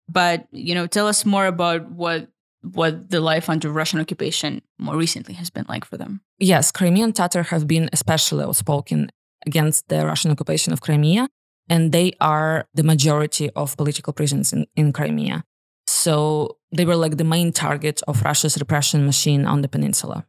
But 0.07 0.47
you 0.51 0.75
know, 0.75 0.87
tell 0.87 1.07
us 1.07 1.25
more 1.25 1.47
about 1.47 1.89
what 1.91 2.29
what 2.61 3.09
the 3.09 3.21
life 3.21 3.49
under 3.49 3.69
Russian 3.69 3.99
occupation 3.99 4.61
more 4.79 4.97
recently 4.97 5.35
has 5.35 5.49
been 5.49 5.65
like 5.69 5.85
for 5.85 5.97
them. 5.97 6.21
Yes, 6.39 6.71
Crimean 6.71 7.13
Tatar 7.13 7.43
have 7.43 7.67
been 7.67 7.89
especially 7.93 8.43
outspoken 8.43 9.11
against 9.45 9.87
the 9.87 10.05
Russian 10.05 10.31
occupation 10.31 10.73
of 10.73 10.81
Crimea, 10.81 11.29
and 11.69 11.91
they 11.91 12.13
are 12.19 12.67
the 12.73 12.83
majority 12.83 13.49
of 13.51 13.77
political 13.77 14.13
prisoners 14.13 14.51
in, 14.51 14.65
in 14.75 14.93
Crimea. 14.93 15.43
So 15.87 16.57
they 16.71 16.85
were 16.85 16.95
like 16.95 17.17
the 17.17 17.23
main 17.23 17.51
target 17.51 18.01
of 18.07 18.23
Russia's 18.23 18.57
repression 18.57 19.05
machine 19.05 19.45
on 19.45 19.61
the 19.61 19.67
peninsula. 19.67 20.25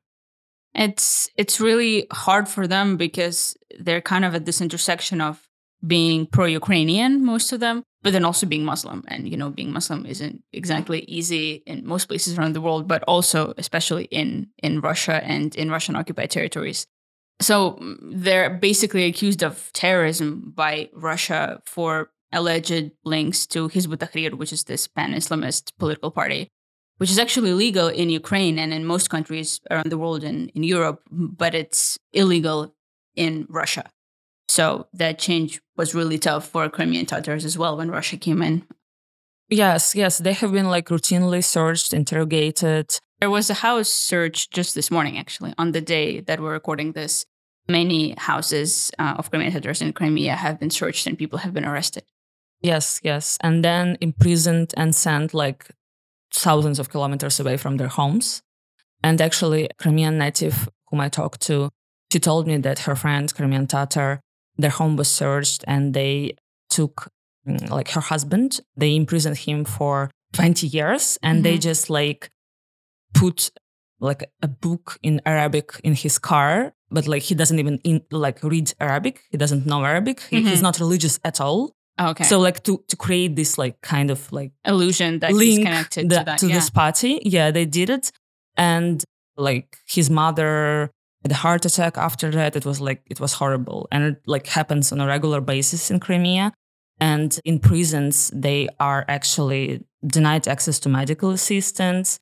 It's 0.74 1.30
it's 1.36 1.58
really 1.58 2.06
hard 2.12 2.48
for 2.48 2.66
them 2.66 2.98
because 2.98 3.56
they're 3.78 4.02
kind 4.02 4.24
of 4.24 4.34
at 4.34 4.44
this 4.44 4.60
intersection 4.60 5.22
of 5.22 5.45
being 5.84 6.26
pro-Ukrainian, 6.26 7.24
most 7.24 7.52
of 7.52 7.60
them, 7.60 7.82
but 8.02 8.12
then 8.12 8.24
also 8.24 8.46
being 8.46 8.64
Muslim. 8.64 9.04
And 9.08 9.28
you 9.28 9.36
know, 9.36 9.50
being 9.50 9.72
Muslim 9.72 10.06
isn't 10.06 10.42
exactly 10.52 11.00
easy 11.00 11.62
in 11.66 11.86
most 11.86 12.06
places 12.06 12.38
around 12.38 12.54
the 12.54 12.60
world, 12.60 12.86
but 12.86 13.02
also 13.04 13.54
especially 13.58 14.04
in 14.04 14.48
in 14.62 14.80
Russia 14.80 15.22
and 15.24 15.54
in 15.56 15.70
Russian 15.70 15.96
occupied 15.96 16.30
territories. 16.30 16.86
So 17.40 17.72
mm, 17.72 17.96
they're 18.00 18.50
basically 18.50 19.04
accused 19.04 19.42
of 19.42 19.70
terrorism 19.72 20.52
by 20.54 20.88
Russia 20.94 21.60
for 21.66 22.10
alleged 22.32 22.90
links 23.04 23.46
to 23.46 23.68
Hizb 23.68 23.92
ut-Tahrir, 23.92 24.34
which 24.34 24.52
is 24.52 24.64
this 24.64 24.86
pan-Islamist 24.88 25.72
political 25.78 26.10
party 26.10 26.50
which 26.98 27.10
is 27.10 27.18
actually 27.18 27.52
legal 27.52 27.88
in 27.88 28.08
Ukraine 28.10 28.58
and 28.58 28.72
in 28.72 28.84
most 28.84 29.10
countries 29.10 29.60
around 29.70 29.90
the 29.90 29.98
world 29.98 30.24
and 30.24 30.50
in 30.54 30.62
Europe, 30.62 31.02
but 31.10 31.54
it's 31.54 31.98
illegal 32.12 32.74
in 33.14 33.46
Russia. 33.48 33.90
So 34.48 34.86
that 34.92 35.18
change 35.18 35.60
was 35.76 35.94
really 35.94 36.18
tough 36.18 36.48
for 36.48 36.68
Crimean 36.68 37.06
Tatars 37.06 37.44
as 37.44 37.58
well 37.58 37.76
when 37.76 37.90
Russia 37.90 38.16
came 38.16 38.42
in. 38.42 38.66
Yes, 39.48 39.94
yes. 39.94 40.18
They 40.18 40.32
have 40.32 40.52
been 40.52 40.68
like 40.68 40.86
routinely 40.88 41.42
searched, 41.44 41.92
interrogated. 41.92 42.98
There 43.20 43.30
was 43.30 43.48
a 43.48 43.54
house 43.54 43.88
search 43.88 44.50
just 44.50 44.74
this 44.74 44.90
morning, 44.90 45.18
actually, 45.18 45.54
on 45.56 45.72
the 45.72 45.80
day 45.80 46.20
that 46.20 46.40
we're 46.40 46.52
recording 46.52 46.92
this. 46.92 47.24
Many 47.68 48.14
houses 48.18 48.92
uh, 48.98 49.14
of 49.18 49.30
Crimean 49.30 49.52
Tatars 49.52 49.82
in 49.82 49.92
Crimea 49.92 50.34
have 50.36 50.60
been 50.60 50.70
searched 50.70 51.06
and 51.06 51.18
people 51.18 51.40
have 51.40 51.52
been 51.52 51.64
arrested. 51.64 52.04
Yes, 52.60 53.00
yes. 53.02 53.38
And 53.40 53.64
then 53.64 53.98
imprisoned 54.00 54.72
and 54.76 54.94
sent 54.94 55.34
like 55.34 55.70
thousands 56.32 56.78
of 56.78 56.90
kilometers 56.90 57.40
away 57.40 57.56
from 57.56 57.76
their 57.76 57.88
homes. 57.88 58.42
And 59.02 59.20
actually, 59.20 59.64
a 59.64 59.74
Crimean 59.74 60.18
native 60.18 60.68
whom 60.90 61.00
I 61.00 61.08
talked 61.08 61.40
to, 61.42 61.70
she 62.12 62.20
told 62.20 62.46
me 62.46 62.56
that 62.58 62.80
her 62.80 62.96
friend, 62.96 63.32
Crimean 63.34 63.66
Tatar, 63.66 64.20
their 64.58 64.70
home 64.70 64.96
was 64.96 65.08
searched 65.10 65.64
and 65.66 65.94
they 65.94 66.36
took 66.68 67.10
mm, 67.46 67.70
like 67.70 67.90
her 67.90 68.00
husband, 68.00 68.60
they 68.76 68.94
imprisoned 68.94 69.38
him 69.38 69.64
for 69.64 70.10
20 70.32 70.66
years 70.66 71.18
and 71.22 71.36
mm-hmm. 71.36 71.42
they 71.44 71.58
just 71.58 71.90
like 71.90 72.30
put 73.14 73.50
like 74.00 74.30
a 74.42 74.48
book 74.48 74.98
in 75.02 75.20
Arabic 75.24 75.80
in 75.82 75.94
his 75.94 76.18
car, 76.18 76.72
but 76.90 77.06
like 77.06 77.22
he 77.22 77.34
doesn't 77.34 77.58
even 77.58 77.78
in, 77.78 78.02
like 78.10 78.42
read 78.42 78.72
Arabic. 78.80 79.22
He 79.30 79.38
doesn't 79.38 79.66
know 79.66 79.84
Arabic. 79.84 80.18
Mm-hmm. 80.30 80.46
He's 80.46 80.62
not 80.62 80.78
religious 80.78 81.18
at 81.24 81.40
all. 81.40 81.72
Okay. 81.98 82.24
So 82.24 82.38
like 82.38 82.62
to 82.64 82.84
to 82.88 82.96
create 82.96 83.36
this 83.36 83.56
like 83.56 83.80
kind 83.80 84.10
of 84.10 84.30
like 84.30 84.52
illusion 84.66 85.20
that 85.20 85.30
he's 85.30 85.58
connected 85.58 86.10
the, 86.10 86.18
to 86.18 86.24
that 86.24 86.38
to 86.40 86.48
yeah. 86.48 86.54
this 86.54 86.68
party. 86.68 87.20
Yeah, 87.24 87.50
they 87.50 87.64
did 87.64 87.88
it, 87.88 88.12
and 88.56 89.02
like 89.38 89.78
his 89.86 90.10
mother 90.10 90.90
had 91.26 91.32
a 91.32 91.42
heart 91.46 91.64
attack 91.64 91.98
after 91.98 92.30
that. 92.30 92.56
It 92.56 92.64
was 92.64 92.80
like 92.80 93.02
it 93.06 93.20
was 93.20 93.32
horrible, 93.34 93.88
and 93.90 94.04
it 94.04 94.16
like 94.26 94.46
happens 94.46 94.92
on 94.92 95.00
a 95.00 95.06
regular 95.06 95.40
basis 95.40 95.90
in 95.90 96.00
Crimea. 96.00 96.52
And 96.98 97.38
in 97.44 97.58
prisons, 97.58 98.30
they 98.34 98.68
are 98.80 99.04
actually 99.08 99.84
denied 100.06 100.48
access 100.48 100.78
to 100.80 100.88
medical 100.88 101.30
assistance. 101.30 102.18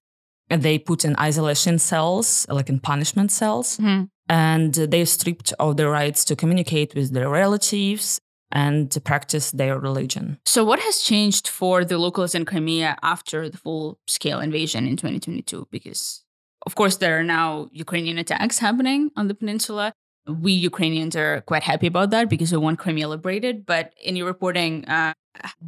And 0.51 0.63
they 0.63 0.79
put 0.79 1.05
in 1.05 1.15
isolation 1.19 1.79
cells, 1.79 2.47
like 2.49 2.69
in 2.69 2.81
punishment 2.81 3.31
cells. 3.31 3.79
Mm-hmm. 3.79 4.05
And 4.29 4.75
they're 4.75 5.07
stripped 5.07 5.53
of 5.59 5.77
their 5.77 5.91
rights 5.91 6.25
to 6.27 6.37
communicate 6.37 6.95
with 6.95 7.13
their 7.13 7.29
relatives 7.29 8.21
and 8.51 8.91
to 8.91 9.01
practice 9.01 9.51
their 9.51 9.79
religion. 9.79 10.39
So, 10.45 10.65
what 10.65 10.81
has 10.81 11.01
changed 11.01 11.47
for 11.49 11.85
the 11.85 11.99
locals 11.99 12.35
in 12.35 12.45
Crimea 12.45 12.97
after 13.03 13.49
the 13.49 13.59
full 13.59 13.99
scale 14.07 14.41
invasion 14.41 14.87
in 14.87 14.97
2022? 14.97 15.69
Because, 15.71 16.24
of 16.67 16.75
course, 16.75 16.97
there 16.97 17.19
are 17.19 17.25
now 17.25 17.69
Ukrainian 17.73 18.19
attacks 18.19 18.59
happening 18.59 19.11
on 19.17 19.29
the 19.29 19.35
peninsula. 19.35 19.93
We 20.27 20.53
Ukrainians 20.53 21.15
are 21.17 21.43
quite 21.43 21.65
happy 21.65 21.87
about 21.87 22.11
that 22.11 22.31
because 22.31 22.51
we 22.53 22.59
want 22.59 22.79
Crimea 22.79 23.09
liberated. 23.09 23.67
But 23.67 23.93
in 24.03 24.17
your 24.17 24.27
reporting, 24.27 24.87
uh, 24.87 25.13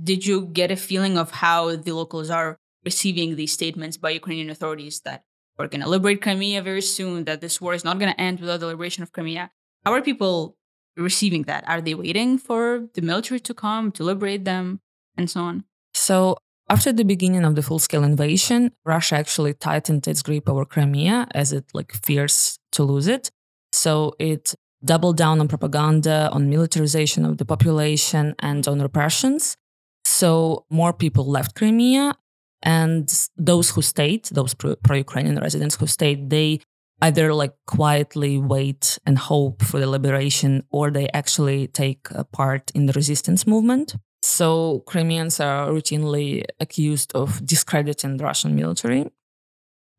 did 0.03 0.25
you 0.25 0.47
get 0.47 0.71
a 0.71 0.77
feeling 0.77 1.19
of 1.19 1.31
how 1.31 1.77
the 1.77 1.93
locals 1.93 2.31
are 2.31 2.57
receiving 2.85 3.37
these 3.37 3.53
statements 3.53 3.97
by 3.97 4.11
Ukrainian 4.11 4.49
authorities 4.49 5.01
that 5.01 5.25
we're 5.59 5.69
going 5.69 5.83
to 5.83 5.89
liberate 5.89 6.23
Crimea 6.23 6.63
very 6.63 6.83
soon, 6.83 7.25
that 7.25 7.41
this 7.41 7.61
war 7.61 7.75
is 7.75 7.85
not 7.85 7.99
going 7.99 8.13
to 8.13 8.21
end 8.21 8.41
without 8.41 8.61
the 8.61 8.67
liberation 8.67 9.03
of 9.03 9.13
Crimea? 9.13 9.51
How 9.85 9.93
are 9.93 10.03
people 10.03 10.57
receiving 10.97 11.43
that? 11.45 11.69
Are 11.69 11.81
they 11.81 11.95
waiting 11.95 12.39
for 12.39 12.89
the 12.95 13.03
military 13.03 13.41
to 13.41 13.55
come 13.55 13.93
to 13.93 14.05
liberate 14.05 14.45
them 14.45 14.81
and 15.17 15.31
so 15.31 15.41
on? 15.41 15.65
So, 15.95 16.39
after 16.69 16.93
the 16.93 17.05
beginning 17.05 17.45
of 17.45 17.55
the 17.55 17.63
full-scale 17.63 18.05
invasion, 18.05 18.73
Russia 18.85 19.17
actually 19.17 19.55
tightened 19.55 20.07
its 20.09 20.23
grip 20.23 20.49
over 20.49 20.65
Crimea 20.65 21.29
as 21.35 21.53
it 21.53 21.67
like 21.75 21.93
fears 21.93 22.59
to 22.73 22.83
lose 22.83 23.07
it. 23.07 23.31
So 23.73 24.15
it 24.19 24.55
doubled 24.85 25.17
down 25.17 25.41
on 25.41 25.49
propaganda, 25.49 26.29
on 26.33 26.51
militarization 26.51 27.25
of 27.25 27.39
the 27.39 27.45
population, 27.45 28.35
and 28.39 28.67
on 28.67 28.81
repressions. 28.81 29.57
So 30.05 30.65
more 30.71 30.93
people 30.93 31.25
left 31.27 31.55
Crimea, 31.57 32.17
and 32.63 33.29
those 33.37 33.71
who 33.71 33.83
stayed, 33.83 34.25
those 34.27 34.55
pro-Ukrainian 34.55 35.39
residents 35.39 35.77
who 35.77 35.87
stayed, 35.87 36.31
they 36.31 36.61
either 37.03 37.35
like 37.35 37.53
quietly 37.67 38.39
wait 38.39 38.99
and 39.05 39.19
hope 39.19 39.63
for 39.63 39.79
the 39.79 39.87
liberation 39.87 40.65
or 40.71 40.91
they 40.91 41.09
actually 41.13 41.69
take 41.69 42.09
part 42.33 42.71
in 42.75 42.87
the 42.87 42.93
resistance 42.95 43.47
movement. 43.47 43.95
So 44.27 44.83
Crimeans 44.87 45.39
are 45.39 45.69
routinely 45.69 46.45
accused 46.59 47.13
of 47.15 47.47
discrediting 47.47 48.17
the 48.17 48.25
Russian 48.25 48.57
military 48.57 49.07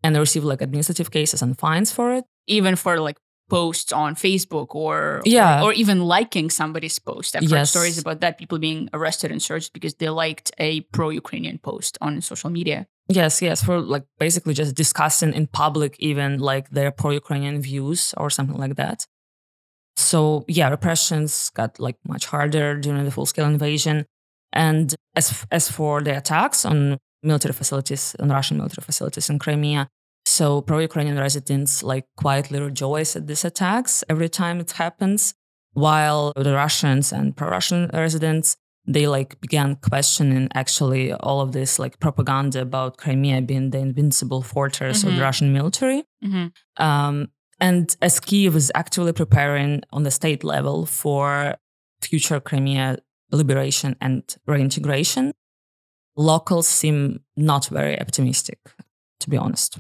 and 0.04 0.14
they 0.14 0.20
receive 0.20 0.44
like 0.44 0.62
administrative 0.62 1.12
cases 1.12 1.42
and 1.42 1.58
fines 1.58 1.94
for 1.94 2.12
it. 2.12 2.26
Even 2.46 2.76
for 2.76 3.00
like 3.00 3.18
posts 3.50 3.94
on 3.94 4.16
Facebook 4.16 4.76
or 4.76 5.22
yeah. 5.24 5.62
or, 5.62 5.70
or 5.70 5.74
even 5.74 6.02
liking 6.02 6.50
somebody's 6.50 7.00
post. 7.00 7.38
I've 7.38 7.44
yes. 7.44 7.52
heard 7.52 7.68
stories 7.68 7.98
about 7.98 8.20
that, 8.20 8.38
people 8.38 8.60
being 8.60 8.90
arrested 8.94 9.32
and 9.32 9.42
searched 9.42 9.72
because 9.72 9.94
they 9.96 10.10
liked 10.10 10.52
a 10.58 10.82
pro-Ukrainian 10.92 11.58
post 11.60 11.98
on 12.02 12.20
social 12.20 12.50
media. 12.50 12.86
Yes, 13.08 13.42
yes, 13.42 13.64
for 13.64 13.80
like 13.80 14.04
basically 14.20 14.54
just 14.54 14.76
discussing 14.76 15.34
in 15.34 15.48
public 15.48 15.96
even 16.00 16.40
like 16.40 16.72
their 16.72 16.92
pro-Ukrainian 16.92 17.62
views 17.62 18.14
or 18.18 18.30
something 18.30 18.58
like 18.58 18.76
that. 18.76 19.08
So 19.96 20.44
yeah, 20.50 20.68
repressions 20.68 21.50
got 21.52 21.80
like 21.80 21.96
much 22.06 22.26
harder 22.26 22.78
during 22.78 23.06
the 23.06 23.12
full-scale 23.12 23.46
invasion. 23.46 24.06
And 24.54 24.96
as 25.16 25.46
as 25.52 25.70
for 25.70 26.02
the 26.02 26.18
attacks 26.18 26.66
on 26.66 26.98
military 27.24 27.54
facilities, 27.54 28.16
on 28.20 28.30
Russian 28.30 28.58
military 28.58 28.84
facilities 28.84 29.30
in 29.30 29.40
Crimea, 29.40 29.88
so 30.26 30.62
pro-Ukrainian 30.62 31.18
residents 31.18 31.84
like 31.84 32.06
quietly 32.18 32.60
rejoice 32.60 33.16
at 33.16 33.28
these 33.28 33.46
attacks 33.46 34.04
every 34.10 34.30
time 34.30 34.60
it 34.60 34.72
happens, 34.72 35.34
while 35.74 36.34
the 36.36 36.54
Russians 36.54 37.12
and 37.12 37.36
pro-Russian 37.36 37.90
residents 37.94 38.58
they 38.88 39.06
like 39.06 39.40
began 39.42 39.76
questioning 39.76 40.48
actually 40.54 41.12
all 41.12 41.42
of 41.42 41.52
this 41.52 41.78
like 41.78 42.00
propaganda 42.00 42.62
about 42.62 42.98
Crimea 42.98 43.42
being 43.42 43.70
the 43.72 43.80
invincible 43.80 44.42
fortress 44.42 45.00
mm-hmm. 45.00 45.08
of 45.08 45.14
the 45.14 45.18
mm-hmm. 45.18 45.24
Russian 45.24 45.54
military. 45.54 46.04
Mm-hmm. 46.24 46.84
Um, 46.84 47.28
and 47.60 47.96
as 48.02 48.20
Kyiv 48.20 48.56
is 48.56 48.72
actively 48.76 49.12
preparing 49.12 49.82
on 49.92 50.04
the 50.04 50.12
state 50.12 50.44
level 50.44 50.86
for 50.86 51.56
future 52.02 52.40
Crimea 52.40 53.00
liberation 53.32 53.96
and 54.02 54.24
reintegration, 54.46 55.34
locals 56.16 56.68
seem 56.68 57.22
not 57.36 57.68
very 57.68 58.00
optimistic, 58.00 58.60
to 59.20 59.30
be 59.30 59.38
honest. 59.38 59.80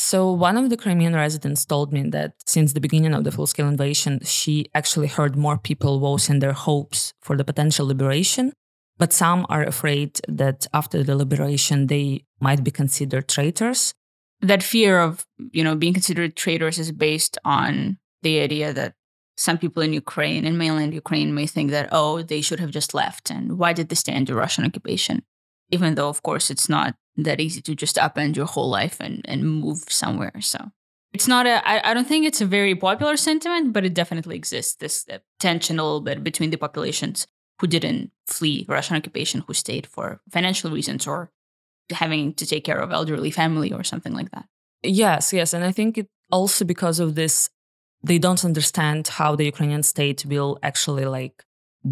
So, 0.00 0.30
one 0.30 0.56
of 0.56 0.70
the 0.70 0.76
Crimean 0.76 1.14
residents 1.14 1.64
told 1.64 1.92
me 1.92 2.08
that 2.10 2.34
since 2.46 2.72
the 2.72 2.80
beginning 2.80 3.14
of 3.14 3.24
the 3.24 3.32
full 3.32 3.48
scale 3.48 3.66
invasion, 3.66 4.20
she 4.22 4.66
actually 4.72 5.08
heard 5.08 5.36
more 5.36 5.58
people 5.58 5.98
voicing 5.98 6.38
their 6.38 6.52
hopes 6.52 7.14
for 7.20 7.36
the 7.36 7.42
potential 7.42 7.84
liberation. 7.84 8.52
But 8.96 9.12
some 9.12 9.44
are 9.48 9.64
afraid 9.64 10.20
that 10.28 10.68
after 10.72 11.02
the 11.02 11.16
liberation, 11.16 11.88
they 11.88 12.24
might 12.40 12.62
be 12.62 12.70
considered 12.70 13.28
traitors. 13.28 13.92
That 14.40 14.62
fear 14.62 15.00
of, 15.00 15.26
you 15.50 15.64
know, 15.64 15.74
being 15.74 15.94
considered 15.94 16.36
traitors 16.36 16.78
is 16.78 16.92
based 16.92 17.36
on 17.44 17.98
the 18.22 18.38
idea 18.38 18.72
that 18.72 18.94
some 19.38 19.56
people 19.56 19.82
in 19.82 19.92
Ukraine, 19.92 20.44
in 20.44 20.58
mainland 20.58 20.92
Ukraine, 20.92 21.32
may 21.32 21.46
think 21.46 21.70
that, 21.70 21.88
oh, 21.92 22.22
they 22.22 22.40
should 22.40 22.60
have 22.60 22.72
just 22.72 22.92
left. 22.92 23.30
And 23.30 23.56
why 23.58 23.72
did 23.72 23.88
they 23.88 23.94
stay 23.94 24.14
under 24.14 24.34
Russian 24.34 24.64
occupation? 24.64 25.22
Even 25.70 25.94
though, 25.94 26.08
of 26.08 26.22
course, 26.22 26.50
it's 26.50 26.68
not 26.68 26.96
that 27.16 27.40
easy 27.40 27.60
to 27.62 27.74
just 27.74 27.96
upend 27.96 28.34
your 28.34 28.46
whole 28.46 28.68
life 28.68 28.98
and, 29.00 29.22
and 29.26 29.48
move 29.60 29.84
somewhere. 29.88 30.40
So 30.40 30.58
it's 31.12 31.28
not 31.28 31.46
a, 31.46 31.62
I, 31.68 31.90
I 31.90 31.94
don't 31.94 32.06
think 32.06 32.26
it's 32.26 32.40
a 32.40 32.46
very 32.46 32.74
popular 32.74 33.16
sentiment, 33.16 33.72
but 33.72 33.84
it 33.84 33.94
definitely 33.94 34.36
exists. 34.36 34.74
This 34.74 35.06
uh, 35.08 35.18
tension 35.38 35.78
a 35.78 35.84
little 35.84 36.00
bit 36.00 36.24
between 36.24 36.50
the 36.50 36.56
populations 36.56 37.26
who 37.60 37.66
didn't 37.66 38.10
flee 38.26 38.66
Russian 38.68 38.96
occupation, 38.96 39.44
who 39.46 39.54
stayed 39.54 39.86
for 39.86 40.20
financial 40.30 40.70
reasons 40.70 41.06
or 41.06 41.30
having 41.90 42.34
to 42.34 42.46
take 42.46 42.64
care 42.64 42.78
of 42.78 42.92
elderly 42.92 43.30
family 43.30 43.72
or 43.72 43.84
something 43.84 44.14
like 44.14 44.30
that. 44.32 44.46
Yes, 44.82 45.32
yes. 45.32 45.54
And 45.54 45.64
I 45.64 45.72
think 45.72 45.98
it 45.98 46.08
also 46.30 46.64
because 46.64 46.98
of 46.98 47.14
this, 47.14 47.50
they 48.02 48.18
don't 48.18 48.44
understand 48.44 49.08
how 49.08 49.34
the 49.34 49.44
Ukrainian 49.44 49.82
state 49.82 50.24
will 50.24 50.58
actually 50.62 51.04
like 51.04 51.44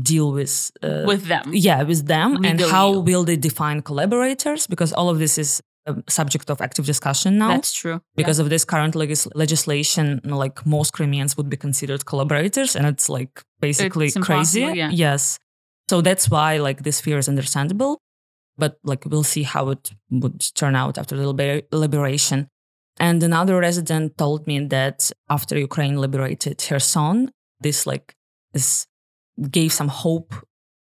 deal 0.03 0.33
with 0.33 0.71
uh, 0.83 1.05
with 1.07 1.27
them. 1.27 1.51
yeah 1.53 1.83
with 1.83 2.07
them 2.07 2.45
and 2.45 2.61
how 2.61 2.99
will 2.99 3.25
they 3.25 3.37
define 3.37 3.83
collaborators? 3.83 4.67
Because 4.67 4.93
all 4.93 5.09
of 5.09 5.19
this 5.19 5.39
is 5.39 5.63
a 5.87 5.95
subject 6.09 6.51
of 6.51 6.61
active 6.61 6.85
discussion 6.85 7.39
now. 7.39 7.49
That's 7.49 7.73
true. 7.73 8.01
Because 8.17 8.39
yeah. 8.39 8.45
of 8.45 8.51
this 8.51 8.65
current 8.65 8.95
legis- 8.95 9.29
legislation 9.35 10.21
like 10.25 10.67
most 10.67 10.93
crimeans 10.93 11.37
would 11.37 11.49
be 11.49 11.57
considered 11.57 12.05
collaborators 12.05 12.75
and 12.77 12.87
it's 12.87 13.09
like 13.09 13.43
basically 13.61 14.07
it's 14.07 14.19
crazy. 14.19 14.61
yeah. 14.61 14.91
yes. 14.91 15.39
So 15.89 16.01
that's 16.01 16.29
why 16.29 16.59
like 16.59 16.83
this 16.83 17.01
fear 17.01 17.19
is 17.19 17.29
understandable. 17.29 18.01
But 18.59 18.79
like 18.83 19.05
we'll 19.07 19.23
see 19.23 19.45
how 19.45 19.71
it 19.71 19.93
would 20.11 20.41
turn 20.55 20.75
out 20.75 20.99
after 20.99 21.17
the 21.17 21.27
liber- 21.31 21.63
liberation 21.73 22.49
and 22.99 23.23
another 23.23 23.59
resident 23.59 24.17
told 24.17 24.47
me 24.47 24.61
that 24.67 25.11
after 25.29 25.59
ukraine 25.59 25.97
liberated 25.97 26.59
Kherson, 26.59 27.31
this 27.61 27.87
like 27.87 28.15
gave 29.51 29.73
some 29.73 29.89
hope 29.89 30.35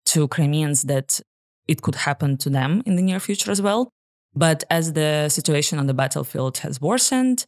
to 0.06 0.28
Crimeans 0.28 0.82
that 0.82 1.20
it 1.68 1.82
could 1.82 1.96
happen 1.96 2.36
to 2.38 2.48
them 2.50 2.82
in 2.86 2.96
the 2.96 3.02
near 3.02 3.20
future 3.20 3.50
as 3.50 3.60
well. 3.60 3.90
But 4.34 4.64
as 4.70 4.92
the 4.92 5.28
situation 5.28 5.78
on 5.78 5.86
the 5.86 5.94
battlefield 5.94 6.58
has 6.58 6.80
worsened, 6.80 7.44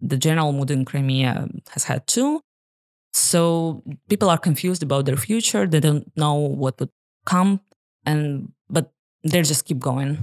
the 0.00 0.16
general 0.16 0.52
mood 0.52 0.70
in 0.70 0.84
Crimea 0.84 1.48
has 1.70 1.84
had 1.84 2.06
too. 2.06 2.40
So 3.12 3.82
people 4.08 4.30
are 4.30 4.38
confused 4.38 4.82
about 4.82 5.06
their 5.06 5.16
future. 5.16 5.66
They 5.66 5.80
don't 5.80 6.10
know 6.16 6.34
what 6.34 6.78
would 6.78 6.90
come, 7.26 7.60
and 8.06 8.52
but 8.70 8.92
they 9.24 9.42
just 9.42 9.64
keep 9.64 9.80
going. 9.80 10.18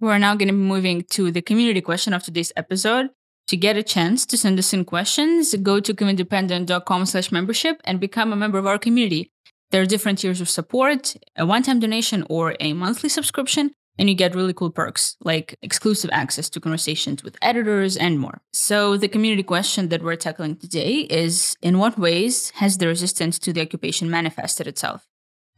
We're 0.00 0.18
now 0.18 0.36
going 0.36 0.46
to 0.46 0.54
be 0.54 0.60
moving 0.60 1.02
to 1.10 1.32
the 1.32 1.42
community 1.42 1.80
question 1.80 2.12
of 2.12 2.22
today's 2.22 2.52
episode. 2.54 3.10
To 3.48 3.56
get 3.56 3.76
a 3.76 3.82
chance 3.82 4.24
to 4.26 4.36
send 4.36 4.56
us 4.56 4.72
in 4.72 4.84
questions, 4.84 5.56
go 5.56 5.80
to 5.80 5.92
kyivindependent.com 5.92 7.06
slash 7.06 7.32
membership 7.32 7.80
and 7.84 7.98
become 7.98 8.32
a 8.32 8.36
member 8.36 8.58
of 8.58 8.66
our 8.66 8.78
community. 8.78 9.32
There 9.72 9.82
are 9.82 9.86
different 9.86 10.20
tiers 10.20 10.40
of 10.40 10.48
support, 10.48 11.16
a 11.34 11.44
one-time 11.44 11.80
donation 11.80 12.24
or 12.30 12.54
a 12.60 12.74
monthly 12.74 13.08
subscription, 13.08 13.72
and 13.98 14.08
you 14.08 14.14
get 14.14 14.36
really 14.36 14.52
cool 14.52 14.70
perks 14.70 15.16
like 15.24 15.56
exclusive 15.62 16.10
access 16.12 16.48
to 16.50 16.60
conversations 16.60 17.24
with 17.24 17.36
editors 17.42 17.96
and 17.96 18.20
more. 18.20 18.40
So 18.52 18.96
the 18.96 19.08
community 19.08 19.42
question 19.42 19.88
that 19.88 20.04
we're 20.04 20.14
tackling 20.14 20.58
today 20.58 21.08
is 21.10 21.56
in 21.60 21.78
what 21.78 21.98
ways 21.98 22.50
has 22.50 22.78
the 22.78 22.86
resistance 22.86 23.36
to 23.40 23.52
the 23.52 23.62
occupation 23.62 24.08
manifested 24.08 24.68
itself? 24.68 25.08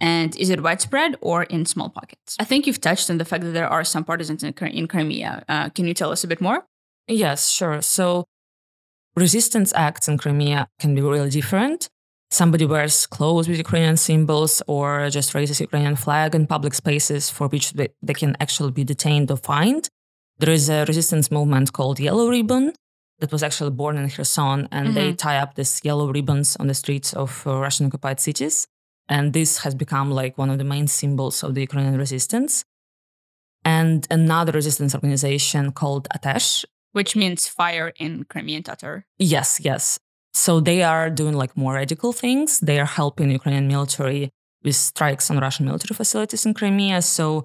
And 0.01 0.35
is 0.37 0.49
it 0.49 0.63
widespread 0.63 1.17
or 1.21 1.43
in 1.45 1.67
small 1.67 1.91
pockets? 1.91 2.37
I 2.39 2.45
think 2.45 2.67
you've 2.67 2.81
touched 2.81 3.11
on 3.11 3.19
the 3.19 3.25
fact 3.25 3.45
that 3.45 3.51
there 3.51 3.69
are 3.69 3.85
some 3.85 4.05
partisans 4.05 4.43
in, 4.43 4.55
in 4.55 4.89
Crimea. 4.89 5.45
Uh, 5.49 5.69
can 5.69 5.87
you 5.87 5.95
tell 5.95 6.11
us 6.11 6.25
a 6.25 6.27
bit 6.27 6.41
more? 6.41 6.65
Yes, 7.07 7.51
sure. 7.51 7.83
So 7.83 8.25
resistance 9.17 9.73
acts 9.75 10.09
in 10.09 10.17
Crimea 10.17 10.69
can 10.79 10.95
be 10.95 11.03
really 11.03 11.31
different. 11.31 11.89
Somebody 12.31 12.65
wears 12.65 13.07
clothes 13.07 13.49
with 13.49 13.59
Ukrainian 13.59 13.97
symbols 13.97 14.63
or 14.69 15.11
just 15.11 15.35
raises 15.35 15.61
Ukrainian 15.61 15.97
flag 15.97 16.35
in 16.35 16.47
public 16.47 16.75
spaces 16.75 17.29
for 17.29 17.49
which 17.49 17.73
they, 17.73 17.89
they 18.01 18.15
can 18.15 18.37
actually 18.41 18.71
be 18.71 18.85
detained 18.85 19.31
or 19.31 19.37
fined. 19.37 19.89
There 20.39 20.55
is 20.55 20.71
a 20.71 20.85
resistance 20.87 21.31
movement 21.31 21.73
called 21.73 21.99
Yellow 21.99 22.29
Ribbon 22.29 22.73
that 23.19 23.33
was 23.33 23.43
actually 23.43 23.71
born 23.71 23.99
in 23.99 24.09
Kherson, 24.09 24.69
and 24.73 24.89
mm-hmm. 24.89 24.95
they 24.95 25.13
tie 25.13 25.39
up 25.39 25.55
these 25.55 25.81
yellow 25.85 26.11
ribbons 26.11 26.57
on 26.57 26.69
the 26.69 26.75
streets 26.75 27.13
of 27.13 27.47
uh, 27.47 27.59
Russian 27.59 27.87
occupied 27.87 28.21
cities. 28.21 28.67
And 29.11 29.33
this 29.33 29.59
has 29.59 29.75
become 29.75 30.11
like 30.11 30.39
one 30.39 30.51
of 30.51 30.59
the 30.59 30.65
main 30.65 30.87
symbols 30.87 31.43
of 31.43 31.55
the 31.55 31.61
Ukrainian 31.63 31.99
resistance. 31.99 32.65
And 33.65 34.07
another 34.11 34.53
resistance 34.53 34.95
organization 34.95 35.73
called 35.73 36.09
Atesh. 36.17 36.65
Which 36.93 37.15
means 37.17 37.47
fire 37.47 37.93
in 37.99 38.25
Crimean 38.25 38.63
Tatar. 38.63 39.05
Yes, 39.19 39.61
yes. 39.63 39.99
So 40.33 40.61
they 40.61 40.83
are 40.85 41.11
doing 41.11 41.35
like 41.35 41.57
more 41.57 41.75
radical 41.75 42.13
things. 42.13 42.61
They 42.61 42.79
are 42.79 42.87
helping 43.01 43.31
Ukrainian 43.31 43.67
military 43.67 44.31
with 44.63 44.77
strikes 44.77 45.29
on 45.31 45.39
Russian 45.39 45.67
military 45.67 45.95
facilities 45.97 46.47
in 46.47 46.55
Crimea. 46.55 47.03
So 47.03 47.45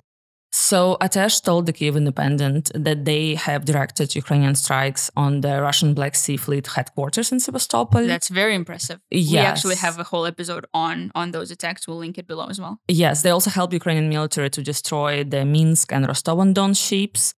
so 0.56 0.96
Atesh 1.02 1.44
told 1.44 1.66
the 1.66 1.74
Kyiv 1.74 1.98
Independent 1.98 2.72
that 2.74 3.04
they 3.04 3.36
have 3.36 3.66
directed 3.66 4.16
Ukrainian 4.16 4.56
strikes 4.56 5.12
on 5.18 5.42
the 5.42 5.62
Russian 5.62 5.94
Black 5.94 6.16
Sea 6.16 6.38
Fleet 6.38 6.66
headquarters 6.66 7.30
in 7.34 7.42
Sevastopol. 7.42 8.08
That's 8.08 8.30
very 8.30 8.56
impressive. 8.56 9.02
Yes. 9.12 9.32
We 9.32 9.38
actually 9.40 9.76
have 9.76 10.00
a 10.00 10.06
whole 10.06 10.26
episode 10.26 10.66
on 10.74 11.12
on 11.14 11.32
those 11.32 11.52
attacks. 11.52 11.90
We'll 11.90 11.98
link 11.98 12.18
it 12.18 12.26
below 12.26 12.48
as 12.48 12.58
well. 12.58 12.80
Yes, 12.88 13.22
they 13.22 13.32
also 13.32 13.50
helped 13.50 13.74
Ukrainian 13.74 14.08
military 14.08 14.50
to 14.52 14.62
destroy 14.62 15.26
the 15.26 15.44
Minsk 15.44 15.92
and 15.92 16.08
Rostov-on-Don 16.08 16.74
ships 16.74 17.34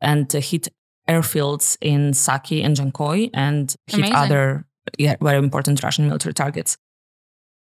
and 0.00 0.30
hit 0.30 0.68
airfields 1.08 1.76
in 1.80 2.14
Saki 2.14 2.62
and 2.62 2.76
Dzhankoi 2.76 3.30
and 3.34 3.74
hit 3.88 3.98
Amazing. 3.98 4.14
other 4.14 4.64
yeah, 4.96 5.16
very 5.20 5.38
important 5.38 5.82
Russian 5.82 6.06
military 6.06 6.34
targets. 6.34 6.76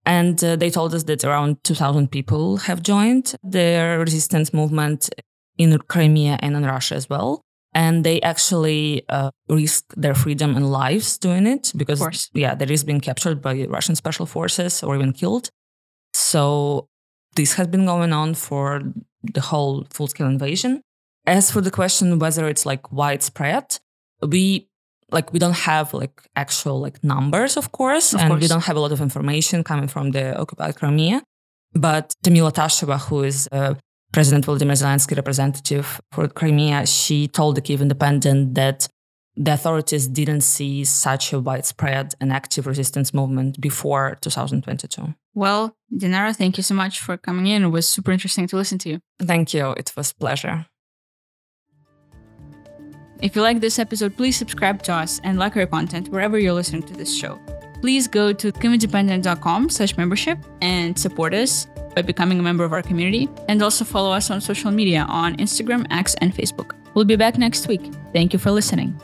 And 0.04 0.42
uh, 0.42 0.56
they 0.56 0.70
told 0.70 0.94
us 0.94 1.04
that 1.04 1.24
around 1.24 1.62
2,000 1.64 2.10
people 2.10 2.56
have 2.58 2.82
joined 2.82 3.34
the 3.42 3.96
resistance 3.98 4.52
movement 4.52 5.08
in 5.58 5.78
Crimea 5.88 6.38
and 6.40 6.56
in 6.56 6.64
Russia 6.64 6.96
as 6.96 7.08
well. 7.08 7.42
And 7.74 8.04
they 8.04 8.20
actually 8.20 9.04
uh, 9.08 9.30
risk 9.48 9.94
their 9.96 10.14
freedom 10.14 10.56
and 10.56 10.70
lives 10.70 11.16
doing 11.18 11.46
it 11.46 11.72
because, 11.74 12.30
yeah, 12.34 12.54
they 12.54 12.66
risk 12.66 12.84
being 12.84 13.00
captured 13.00 13.40
by 13.40 13.64
Russian 13.64 13.94
special 13.96 14.26
forces 14.26 14.82
or 14.82 14.94
even 14.94 15.12
killed. 15.12 15.48
So 16.12 16.88
this 17.34 17.54
has 17.54 17.68
been 17.68 17.86
going 17.86 18.12
on 18.12 18.34
for 18.34 18.82
the 19.22 19.40
whole 19.40 19.86
full 19.90 20.08
scale 20.08 20.26
invasion. 20.26 20.82
As 21.26 21.50
for 21.50 21.60
the 21.60 21.70
question 21.70 22.18
whether 22.18 22.46
it's 22.48 22.66
like 22.66 22.92
widespread, 22.92 23.78
we 24.20 24.68
like 25.12 25.32
we 25.32 25.38
don't 25.38 25.56
have 25.70 25.92
like 25.94 26.22
actual 26.36 26.80
like 26.80 27.02
numbers, 27.04 27.56
of 27.56 27.72
course, 27.72 28.14
of 28.14 28.20
and 28.20 28.30
course. 28.30 28.42
we 28.42 28.48
don't 28.48 28.64
have 28.64 28.76
a 28.76 28.80
lot 28.80 28.92
of 28.92 29.00
information 29.00 29.62
coming 29.64 29.88
from 29.88 30.10
the 30.12 30.38
occupied 30.38 30.76
Crimea. 30.76 31.22
But 31.74 32.14
Tamila 32.24 32.52
Tasheva, 32.52 33.00
who 33.00 33.22
is 33.22 33.48
uh, 33.52 33.74
President 34.12 34.44
Volodymyr 34.46 34.76
Zelensky 34.82 35.16
representative 35.16 36.00
for 36.12 36.28
Crimea, 36.28 36.86
she 36.86 37.28
told 37.28 37.56
the 37.56 37.62
Kyiv 37.62 37.80
Independent 37.80 38.54
that 38.54 38.88
the 39.34 39.54
authorities 39.54 40.06
didn't 40.06 40.42
see 40.42 40.84
such 40.84 41.32
a 41.32 41.40
widespread 41.40 42.14
and 42.20 42.30
active 42.32 42.66
resistance 42.66 43.14
movement 43.14 43.58
before 43.60 44.18
2022. 44.20 45.14
Well, 45.34 45.74
Dinara, 45.90 46.36
thank 46.36 46.58
you 46.58 46.62
so 46.62 46.74
much 46.74 47.00
for 47.00 47.16
coming 47.16 47.46
in. 47.46 47.64
It 47.64 47.68
was 47.68 47.88
super 47.88 48.12
interesting 48.12 48.46
to 48.48 48.56
listen 48.56 48.76
to 48.78 48.90
you. 48.90 49.00
Thank 49.20 49.54
you. 49.54 49.70
It 49.70 49.92
was 49.96 50.12
pleasure. 50.12 50.66
If 53.22 53.36
you 53.36 53.42
like 53.42 53.60
this 53.60 53.78
episode, 53.78 54.16
please 54.16 54.36
subscribe 54.36 54.82
to 54.82 54.92
us 54.92 55.20
and 55.22 55.38
like 55.38 55.56
our 55.56 55.66
content 55.66 56.08
wherever 56.08 56.40
you're 56.40 56.52
listening 56.52 56.82
to 56.82 56.92
this 56.92 57.14
show. 57.14 57.38
Please 57.80 58.08
go 58.08 58.32
to 58.32 58.50
kyivindependent.com 58.52 59.70
slash 59.70 59.96
membership 59.96 60.38
and 60.60 60.98
support 60.98 61.32
us 61.32 61.66
by 61.94 62.02
becoming 62.02 62.40
a 62.40 62.42
member 62.42 62.64
of 62.64 62.72
our 62.72 62.82
community 62.82 63.28
and 63.48 63.62
also 63.62 63.84
follow 63.84 64.10
us 64.10 64.30
on 64.30 64.40
social 64.40 64.72
media 64.72 65.06
on 65.08 65.36
Instagram, 65.36 65.86
X, 65.90 66.16
and 66.16 66.34
Facebook. 66.34 66.74
We'll 66.94 67.04
be 67.04 67.16
back 67.16 67.38
next 67.38 67.68
week. 67.68 67.92
Thank 68.12 68.32
you 68.32 68.40
for 68.40 68.50
listening. 68.50 69.00